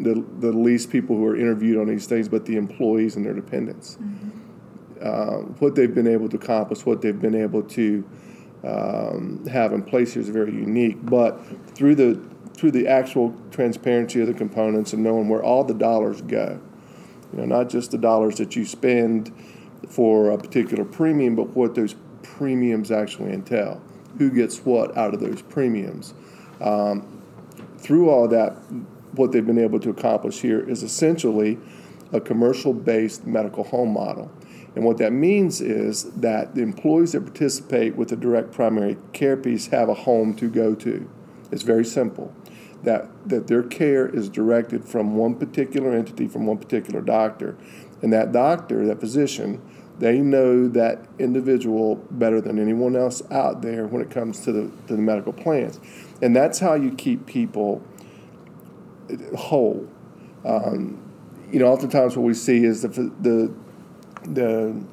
the 0.01 0.25
the 0.41 0.53
least 0.53 0.91
people 0.91 1.17
who 1.17 1.25
are 1.27 1.37
interviewed 1.37 1.79
on 1.79 1.87
these 1.87 2.07
things, 2.07 2.29
but 2.29 2.45
the 2.47 2.57
employees 2.57 3.15
and 3.17 3.25
their 3.25 3.33
dependents 3.35 3.97
uh, 5.03 5.39
what 5.59 5.75
they've 5.75 5.95
been 5.95 6.07
able 6.07 6.29
to 6.29 6.37
accomplish, 6.37 6.87
what 6.87 7.03
they've 7.03 7.21
been 7.21 7.35
able 7.35 7.63
to 7.63 8.05
um, 8.65 9.45
have 9.47 9.73
in 9.73 9.83
place 9.83 10.15
here 10.15 10.23
is 10.23 10.29
very 10.29 10.53
unique. 10.53 11.05
But 11.05 11.41
through 11.75 11.97
the 11.97 12.21
through 12.55 12.71
the 12.71 12.87
actual 12.87 13.35
transparency 13.51 14.21
of 14.21 14.27
the 14.27 14.35
components 14.35 14.93
and 14.93 15.03
knowing 15.03 15.29
where 15.29 15.43
all 15.43 15.65
the 15.65 15.75
dollars 15.75 16.21
go, 16.21 16.61
you 17.33 17.39
know, 17.39 17.47
not 17.47 17.71
just 17.71 17.91
the 17.91 17.99
dollars 17.99 18.37
that 18.37 18.55
you 18.55 18.65
spend 18.65 19.33
for 19.89 20.31
a 20.31 20.39
particular 20.39 20.85
premium, 20.85 21.35
but 21.35 21.49
what 21.57 21.75
those 21.75 21.97
premiums 22.23 22.91
actually 22.91 23.33
entail. 23.33 23.81
Who 24.19 24.31
gets 24.31 24.65
what 24.65 24.97
out 24.97 25.15
of 25.15 25.21
those 25.21 25.43
premiums? 25.43 26.15
Um, 26.61 27.23
through 27.79 28.11
all 28.11 28.29
that, 28.29 28.53
what 29.13 29.33
they've 29.33 29.45
been 29.45 29.59
able 29.59 29.81
to 29.81 29.91
accomplish 29.91 30.41
here 30.41 30.61
is 30.61 30.83
essentially 30.83 31.59
a 32.13 32.21
commercial 32.21 32.73
based 32.73 33.27
medical 33.27 33.65
home 33.65 33.93
model. 33.93 34.31
And 34.75 34.85
what 34.85 34.99
that 34.99 35.13
means 35.13 35.61
is 35.61 36.05
that 36.13 36.55
the 36.55 36.63
employees 36.63 37.13
that 37.13 37.23
participate 37.23 37.95
with 37.95 38.09
the 38.09 38.17
direct 38.17 38.53
primary 38.53 38.97
care 39.13 39.37
piece 39.37 39.67
have 39.67 39.89
a 39.89 39.95
home 39.95 40.35
to 40.37 40.49
go 40.49 40.75
to. 40.77 41.11
It's 41.51 41.63
very 41.63 41.85
simple. 41.85 42.35
That, 42.83 43.09
that 43.29 43.47
their 43.47 43.63
care 43.63 44.09
is 44.09 44.29
directed 44.29 44.85
from 44.85 45.15
one 45.15 45.37
particular 45.37 45.93
entity, 45.93 46.27
from 46.27 46.47
one 46.47 46.59
particular 46.59 47.01
doctor. 47.01 47.57
And 48.01 48.13
that 48.13 48.33
doctor, 48.33 48.87
that 48.87 48.99
physician, 48.99 49.63
they 49.99 50.19
know 50.19 50.67
that 50.69 51.07
individual 51.19 51.97
better 52.11 52.41
than 52.41 52.59
anyone 52.59 52.97
else 52.97 53.23
out 53.31 53.63
there 53.63 53.87
when 53.87 54.03
it 54.03 54.11
comes 54.11 54.41
to 54.41 54.53
the, 54.53 54.73
to 54.89 54.97
the 54.97 55.03
medical 55.03 55.33
plans. 55.33 55.79
And 56.21 56.35
that's 56.35 56.59
how 56.59 56.75
you 56.75 56.93
keep 56.93 57.27
people 57.27 57.83
whole. 59.37 59.89
Um, 60.45 60.99
you 61.53 61.59
know, 61.59 61.67
oftentimes 61.67 62.17
what 62.17 62.25
we 62.25 62.35
see 62.35 62.65
is 62.65 62.83
the, 62.83 62.89
the, 62.89 63.55
the 64.25 64.85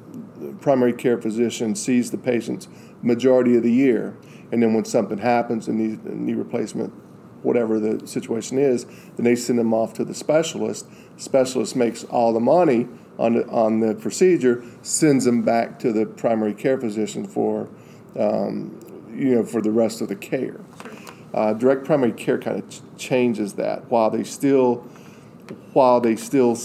primary 0.60 0.92
care 0.92 1.20
physician 1.20 1.74
sees 1.74 2.10
the 2.10 2.18
patients 2.18 2.68
majority 3.02 3.56
of 3.56 3.62
the 3.62 3.72
year, 3.72 4.16
and 4.52 4.62
then 4.62 4.74
when 4.74 4.84
something 4.84 5.18
happens, 5.18 5.68
a 5.68 5.72
knee, 5.72 5.98
knee 6.04 6.34
replacement, 6.34 6.92
whatever 7.42 7.80
the 7.80 8.06
situation 8.06 8.58
is, 8.58 8.84
then 9.16 9.24
they 9.24 9.34
send 9.34 9.58
them 9.58 9.72
off 9.72 9.94
to 9.94 10.04
the 10.04 10.14
specialist. 10.14 10.86
Specialist 11.16 11.74
makes 11.76 12.04
all 12.04 12.32
the 12.32 12.40
money 12.40 12.86
on 13.18 13.34
the, 13.34 13.46
on 13.48 13.80
the 13.80 13.94
procedure, 13.94 14.62
sends 14.82 15.24
them 15.24 15.42
back 15.42 15.78
to 15.78 15.92
the 15.92 16.06
primary 16.06 16.54
care 16.54 16.78
physician 16.78 17.26
for, 17.26 17.68
um, 18.18 18.78
you 19.14 19.34
know, 19.34 19.44
for 19.44 19.60
the 19.60 19.70
rest 19.70 20.00
of 20.00 20.08
the 20.08 20.16
care. 20.16 20.60
Uh, 21.32 21.52
direct 21.52 21.84
primary 21.84 22.12
care 22.12 22.38
kind 22.38 22.58
of 22.58 22.68
ch- 22.68 22.80
changes 22.96 23.54
that 23.54 23.88
while 23.90 24.10
they 24.10 24.24
still 24.24 24.76
while 25.72 26.00
they 26.00 26.16
still 26.16 26.56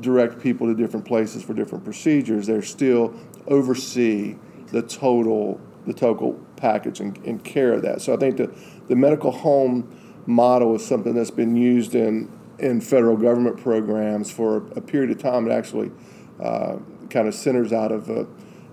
direct 0.00 0.40
people 0.40 0.66
to 0.66 0.74
different 0.74 1.06
places 1.06 1.42
for 1.42 1.54
different 1.54 1.84
procedures, 1.84 2.46
They're 2.46 2.62
still 2.62 3.14
oversee 3.46 4.36
the 4.68 4.82
total 4.82 5.60
the 5.86 5.94
total 5.94 6.38
package 6.56 7.00
and, 7.00 7.16
and 7.24 7.42
care 7.42 7.72
of 7.72 7.82
that. 7.82 8.02
So 8.02 8.12
I 8.12 8.18
think 8.18 8.36
the, 8.36 8.54
the 8.88 8.94
medical 8.94 9.30
home 9.30 10.22
model 10.26 10.74
is 10.74 10.86
something 10.86 11.14
that's 11.14 11.30
been 11.30 11.56
used 11.56 11.94
in 11.94 12.30
in 12.58 12.80
federal 12.80 13.16
government 13.16 13.56
programs 13.56 14.30
for 14.30 14.58
a 14.76 14.80
period 14.80 15.10
of 15.10 15.18
time. 15.18 15.46
It 15.46 15.52
actually 15.52 15.90
uh, 16.38 16.76
kind 17.08 17.26
of 17.26 17.34
centers 17.34 17.72
out 17.72 17.90
of 17.90 18.10
a, 18.10 18.20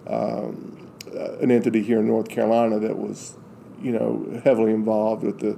um, 0.07 0.89
uh, 1.15 1.37
an 1.37 1.51
entity 1.51 1.81
here 1.81 1.99
in 1.99 2.07
North 2.07 2.27
Carolina 2.27 2.79
that 2.79 2.97
was, 2.97 3.37
you 3.81 3.93
know, 3.93 4.41
heavily 4.43 4.73
involved 4.73 5.23
with 5.23 5.39
the 5.39 5.57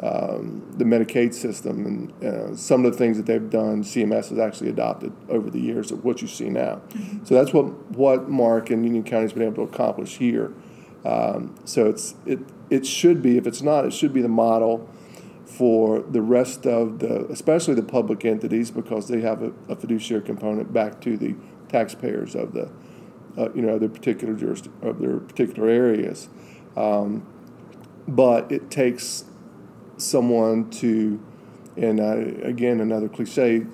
um, 0.00 0.66
the 0.76 0.84
Medicaid 0.84 1.34
system 1.34 1.86
and 1.86 2.24
uh, 2.24 2.56
some 2.56 2.84
of 2.84 2.92
the 2.92 2.98
things 2.98 3.16
that 3.18 3.26
they've 3.26 3.50
done. 3.50 3.82
CMS 3.82 4.30
has 4.30 4.38
actually 4.38 4.70
adopted 4.70 5.12
over 5.28 5.50
the 5.50 5.60
years 5.60 5.90
of 5.92 6.04
what 6.04 6.22
you 6.22 6.28
see 6.28 6.48
now. 6.48 6.80
So 7.24 7.34
that's 7.34 7.52
what 7.52 7.66
what 7.90 8.28
Mark 8.28 8.70
and 8.70 8.84
Union 8.84 9.04
County 9.04 9.24
has 9.24 9.32
been 9.32 9.42
able 9.42 9.66
to 9.66 9.72
accomplish 9.72 10.16
here. 10.16 10.52
Um, 11.04 11.54
so 11.64 11.86
it's 11.86 12.14
it 12.24 12.40
it 12.70 12.86
should 12.86 13.22
be 13.22 13.36
if 13.36 13.46
it's 13.46 13.62
not 13.62 13.84
it 13.84 13.92
should 13.92 14.12
be 14.12 14.22
the 14.22 14.28
model 14.28 14.88
for 15.44 16.00
the 16.00 16.22
rest 16.22 16.66
of 16.66 17.00
the 17.00 17.26
especially 17.26 17.74
the 17.74 17.82
public 17.82 18.24
entities 18.24 18.70
because 18.70 19.08
they 19.08 19.20
have 19.20 19.42
a, 19.42 19.52
a 19.68 19.76
fiduciary 19.76 20.22
component 20.22 20.72
back 20.72 21.00
to 21.02 21.16
the 21.16 21.34
taxpayers 21.68 22.34
of 22.34 22.54
the 22.54 22.70
uh, 23.36 23.52
you 23.52 23.62
know 23.62 23.78
their 23.78 23.88
particular 23.88 24.34
juris, 24.34 24.62
of 24.80 24.98
their 25.00 25.18
particular 25.18 25.68
areas. 25.68 26.28
Um, 26.76 27.26
but 28.08 28.50
it 28.50 28.70
takes 28.70 29.24
someone 30.02 30.70
to, 30.70 31.20
and 31.76 32.00
uh, 32.00 32.46
again 32.46 32.80
another 32.80 33.08
cliche, 33.08 33.66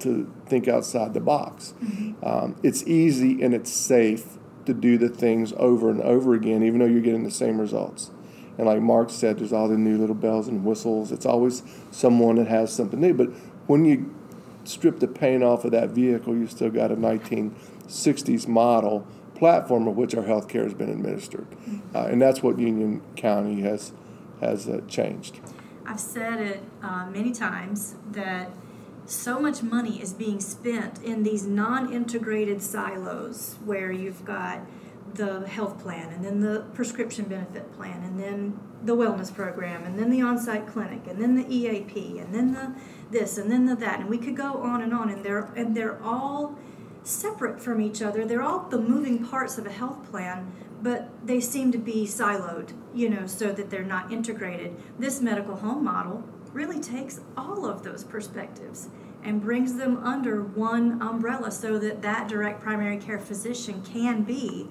to 0.00 0.32
think 0.46 0.66
outside 0.66 1.14
the 1.14 1.20
box. 1.20 1.74
Um, 2.22 2.56
it's 2.62 2.82
easy 2.86 3.42
and 3.42 3.54
it's 3.54 3.72
safe 3.72 4.38
to 4.66 4.74
do 4.74 4.98
the 4.98 5.08
things 5.08 5.52
over 5.56 5.90
and 5.90 6.00
over 6.02 6.34
again, 6.34 6.62
even 6.62 6.80
though 6.80 6.86
you're 6.86 7.00
getting 7.00 7.24
the 7.24 7.30
same 7.30 7.60
results. 7.60 8.10
And 8.56 8.66
like 8.66 8.80
Mark 8.80 9.10
said, 9.10 9.38
there's 9.38 9.52
all 9.52 9.68
the 9.68 9.76
new 9.76 9.98
little 9.98 10.14
bells 10.14 10.48
and 10.48 10.64
whistles. 10.64 11.12
It's 11.12 11.26
always 11.26 11.62
someone 11.90 12.36
that 12.36 12.48
has 12.48 12.72
something 12.72 13.00
new. 13.00 13.14
But 13.14 13.30
when 13.66 13.84
you 13.84 14.14
strip 14.64 15.00
the 15.00 15.08
paint 15.08 15.42
off 15.42 15.64
of 15.64 15.72
that 15.72 15.90
vehicle, 15.90 16.34
you 16.34 16.46
still 16.46 16.70
got 16.70 16.90
a 16.90 16.96
1960s 16.96 18.46
model 18.48 19.06
platform 19.34 19.86
of 19.88 19.96
which 19.96 20.14
our 20.14 20.22
health 20.22 20.48
care 20.48 20.64
has 20.64 20.74
been 20.74 20.90
administered, 20.90 21.46
uh, 21.94 22.06
and 22.06 22.22
that's 22.22 22.42
what 22.42 22.58
Union 22.58 23.02
County 23.16 23.62
has 23.62 23.92
has 24.40 24.68
uh, 24.68 24.80
changed. 24.88 25.40
I've 25.86 26.00
said 26.00 26.40
it 26.40 26.62
uh, 26.82 27.06
many 27.06 27.32
times 27.32 27.94
that 28.12 28.50
so 29.06 29.38
much 29.38 29.62
money 29.62 30.00
is 30.00 30.12
being 30.12 30.40
spent 30.40 31.02
in 31.02 31.22
these 31.22 31.44
non-integrated 31.46 32.62
silos 32.62 33.56
where 33.64 33.92
you've 33.92 34.24
got 34.24 34.60
the 35.14 35.46
health 35.46 35.78
plan 35.80 36.10
and 36.10 36.24
then 36.24 36.40
the 36.40 36.64
prescription 36.74 37.26
benefit 37.26 37.70
plan 37.76 38.02
and 38.02 38.18
then 38.18 38.58
the 38.82 38.96
wellness 38.96 39.32
program 39.32 39.84
and 39.84 39.98
then 39.98 40.10
the 40.10 40.20
on-site 40.20 40.66
clinic 40.66 41.06
and 41.06 41.20
then 41.20 41.36
the 41.36 41.46
EAP 41.54 42.18
and 42.18 42.34
then 42.34 42.52
the 42.52 42.74
this 43.10 43.38
and 43.38 43.50
then 43.50 43.66
the 43.66 43.76
that 43.76 44.00
and 44.00 44.08
we 44.08 44.18
could 44.18 44.36
go 44.36 44.54
on 44.62 44.80
and 44.80 44.92
on 44.92 45.10
and 45.10 45.24
they're 45.24 45.52
and 45.54 45.76
they're 45.76 46.02
all 46.02 46.58
separate 47.04 47.60
from 47.60 47.80
each 47.80 48.02
other. 48.02 48.24
They're 48.24 48.42
all 48.42 48.60
the 48.68 48.80
moving 48.80 49.24
parts 49.24 49.58
of 49.58 49.66
a 49.66 49.70
health 49.70 50.10
plan, 50.10 50.52
but 50.84 51.08
they 51.26 51.40
seem 51.40 51.72
to 51.72 51.78
be 51.78 52.04
siloed, 52.04 52.74
you 52.94 53.08
know, 53.08 53.26
so 53.26 53.50
that 53.52 53.70
they're 53.70 53.82
not 53.82 54.12
integrated. 54.12 54.76
This 54.98 55.18
medical 55.22 55.56
home 55.56 55.82
model 55.82 56.22
really 56.52 56.78
takes 56.78 57.20
all 57.38 57.64
of 57.64 57.82
those 57.82 58.04
perspectives 58.04 58.90
and 59.22 59.40
brings 59.40 59.76
them 59.76 59.96
under 60.04 60.42
one 60.42 61.00
umbrella 61.00 61.50
so 61.50 61.78
that 61.78 62.02
that 62.02 62.28
direct 62.28 62.60
primary 62.62 62.98
care 62.98 63.18
physician 63.18 63.82
can 63.82 64.24
be 64.24 64.68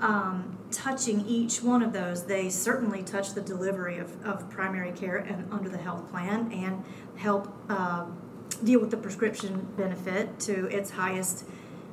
um, 0.00 0.58
touching 0.70 1.24
each 1.26 1.62
one 1.62 1.82
of 1.82 1.94
those. 1.94 2.26
They 2.26 2.50
certainly 2.50 3.02
touch 3.02 3.32
the 3.32 3.40
delivery 3.40 3.98
of, 3.98 4.22
of 4.26 4.50
primary 4.50 4.92
care 4.92 5.16
and 5.16 5.50
under 5.50 5.70
the 5.70 5.78
health 5.78 6.10
plan 6.10 6.52
and 6.52 6.84
help 7.16 7.48
um, 7.70 8.20
deal 8.62 8.80
with 8.80 8.90
the 8.90 8.98
prescription 8.98 9.66
benefit 9.78 10.38
to 10.40 10.66
its 10.66 10.90
highest 10.90 11.46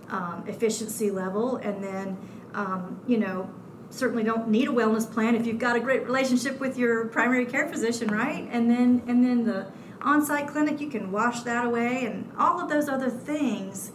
um, 0.10 0.43
efficiency 0.45 1.10
level. 1.10 1.56
And 1.56 1.82
then, 1.82 2.17
um, 2.53 3.01
you 3.07 3.17
know, 3.17 3.49
certainly 3.89 4.23
don't 4.23 4.47
need 4.47 4.67
a 4.67 4.71
wellness 4.71 5.12
plan 5.12 5.35
if 5.35 5.45
you've 5.45 5.59
got 5.59 5.75
a 5.75 5.79
great 5.79 6.03
relationship 6.03 6.59
with 6.59 6.77
your 6.77 7.05
primary 7.07 7.45
care 7.45 7.67
physician, 7.67 8.09
right? 8.09 8.47
And 8.51 8.69
then, 8.69 9.03
and 9.07 9.23
then 9.23 9.45
the 9.45 9.67
on-site 10.01 10.47
clinic, 10.47 10.79
you 10.79 10.89
can 10.89 11.12
wash 11.12 11.41
that 11.41 11.65
away, 11.65 12.05
and 12.05 12.31
all 12.38 12.59
of 12.59 12.69
those 12.69 12.88
other 12.88 13.09
things 13.09 13.91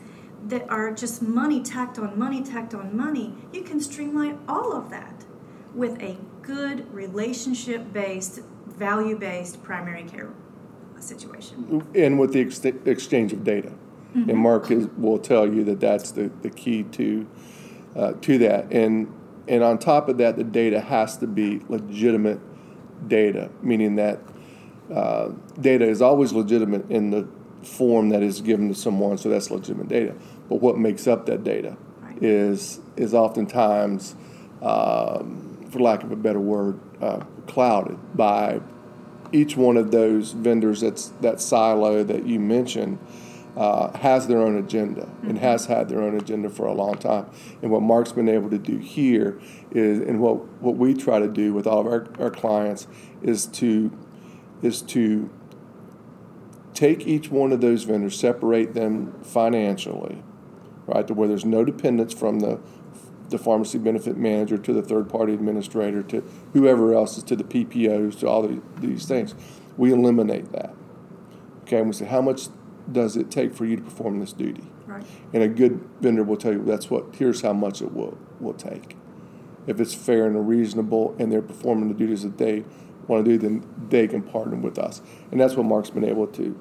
that 0.47 0.69
are 0.69 0.93
just 0.93 1.23
money 1.23 1.63
tacked 1.63 1.99
on 1.99 2.19
money 2.19 2.43
tacked 2.43 2.75
on 2.75 2.95
money, 2.97 3.35
you 3.53 3.63
can 3.63 3.81
streamline 3.81 4.39
all 4.47 4.75
of 4.75 4.91
that 4.91 5.25
with 5.75 6.01
a 6.03 6.19
good 6.43 6.93
relationship 6.93 7.93
based, 7.93 8.41
value 8.67 9.17
based 9.17 9.63
primary 9.63 10.05
care 10.05 10.31
situation. 11.01 11.87
And 11.95 12.19
with 12.19 12.33
the 12.33 12.41
ex- 12.41 12.65
exchange 12.65 13.33
of 13.33 13.45
data. 13.45 13.73
Mm-hmm. 14.15 14.31
And 14.31 14.39
Mark 14.39 14.71
is, 14.71 14.87
will 14.97 15.19
tell 15.19 15.53
you 15.53 15.65
that 15.65 15.81
that's 15.81 16.13
the, 16.13 16.31
the 16.43 16.51
key 16.51 16.85
to, 16.85 17.27
uh, 17.97 18.13
to 18.23 18.39
that. 18.39 18.73
And, 18.73 19.13
and 19.49 19.63
on 19.63 19.79
top 19.79 20.09
of 20.09 20.19
that, 20.19 20.37
the 20.37 20.45
data 20.45 20.81
has 20.81 21.17
to 21.19 21.27
be 21.27 21.61
legitimate 21.69 22.41
data, 23.09 23.51
meaning 23.63 23.97
that 23.97 24.21
uh, 24.93 25.31
data 25.61 25.87
is 25.87 26.03
always 26.03 26.33
legitimate 26.33 26.91
in 26.91 27.11
the 27.11 27.27
form 27.63 28.11
that 28.11 28.23
is 28.23 28.41
given 28.41 28.69
to 28.69 28.75
someone, 28.75 29.19
so 29.19 29.29
that's 29.29 29.51
legitimate 29.51 29.89
data. 29.89 30.15
But 30.49 30.57
what 30.57 30.79
makes 30.79 31.07
up 31.07 31.27
that 31.27 31.45
data 31.45 31.77
right. 32.03 32.23
is 32.23 32.81
is 32.97 33.15
oftentimes, 33.15 34.15
um, 34.63 35.67
for 35.71 35.81
lack 35.81 36.03
of 36.03 36.13
a 36.13 36.17
better 36.17 36.41
word, 36.41 36.79
uh, 37.01 37.21
clouded 37.47 37.99
by 38.17 38.61
each 39.33 39.57
one 39.57 39.77
of 39.77 39.91
those 39.91 40.33
vendors 40.33 40.83
that's 40.83 41.09
that 41.21 41.41
silo 41.41 42.05
that 42.05 42.27
you 42.27 42.39
mentioned. 42.39 42.99
Uh, 43.57 43.97
has 43.99 44.27
their 44.27 44.41
own 44.41 44.59
agenda 44.59 45.03
mm-hmm. 45.03 45.31
and 45.31 45.39
has 45.39 45.67
had 45.67 45.89
their 45.89 46.03
own 46.03 46.17
agenda 46.17 46.51
for 46.51 46.67
a 46.67 46.73
long 46.73 46.97
time. 46.99 47.25
And 47.63 47.71
what 47.71 47.83
Mark's 47.83 48.11
been 48.11 48.29
able 48.29 48.51
to 48.51 48.59
do 48.59 48.79
here 48.79 49.39
is, 49.71 50.01
and 50.01 50.19
what, 50.19 50.45
what 50.61 50.75
we 50.75 50.93
try 50.93 51.21
to 51.21 51.29
do 51.29 51.55
with 51.55 51.65
all 51.65 51.81
of 51.81 51.87
our, 51.87 52.09
our 52.19 52.31
clients 52.33 52.89
is 53.23 53.47
to 53.47 53.97
is 54.61 54.83
to 54.83 55.31
take 56.73 57.07
each 57.07 57.31
one 57.31 57.53
of 57.53 57.61
those 57.61 57.85
vendors, 57.85 58.19
separate 58.19 58.75
them 58.75 59.23
financially, 59.23 60.23
right, 60.87 61.07
to 61.07 61.15
where 61.15 61.29
there's 61.29 61.45
no 61.45 61.65
dependence 61.65 62.13
from 62.13 62.41
the 62.41 62.59
the 63.31 63.39
pharmacy 63.39 63.79
benefit 63.79 64.17
manager 64.17 64.59
to 64.59 64.73
the 64.73 64.83
third 64.83 65.09
party 65.09 65.33
administrator 65.33 66.03
to 66.03 66.21
whoever 66.53 66.95
else 66.95 67.17
is 67.17 67.25
to 67.25 67.35
the 67.35 67.45
PPOs 67.45 68.19
to 68.21 68.29
all 68.29 68.43
the, 68.43 68.61
these 68.81 69.07
things. 69.07 69.35
We 69.77 69.93
eliminate 69.93 70.53
that. 70.53 70.75
Okay, 71.63 71.79
and 71.79 71.87
we 71.87 71.95
say, 71.95 72.05
how 72.05 72.21
much 72.21 72.49
does 72.91 73.17
it 73.17 73.31
take 73.31 73.55
for 73.55 73.65
you 73.65 73.77
to 73.77 73.83
perform 73.83 74.21
this 74.21 74.33
duty? 74.33 74.65
Right. 74.87 75.05
And 75.33 75.43
a 75.43 75.49
good 75.49 75.81
vendor 76.01 76.23
will 76.23 76.37
tell 76.37 76.53
you 76.53 76.63
that's 76.63 76.91
what 76.91 77.17
here's 77.17 77.41
how 77.41 77.53
much 77.53 77.83
it 77.83 77.93
will 77.93 78.19
will 78.41 78.55
take. 78.55 78.97
If 79.67 79.81
it's 79.81 79.95
fair 79.95 80.27
and 80.27 80.49
reasonable 80.49 81.17
and 81.19 81.33
they're 81.33 81.43
performing 81.43 81.89
the 81.89 81.95
duties 81.95 82.23
that 82.23 82.39
they 82.39 82.65
want 83.07 83.25
to 83.25 83.31
do, 83.31 83.39
then 83.39 83.67
they 83.89 84.07
can 84.07 84.23
partner 84.23 84.57
with 84.57 84.79
us. 84.79 85.01
And 85.31 85.41
that's 85.41 85.55
what 85.55 85.65
Mark's 85.65 85.91
been 85.91 86.05
able 86.05 86.27
to 86.29 86.59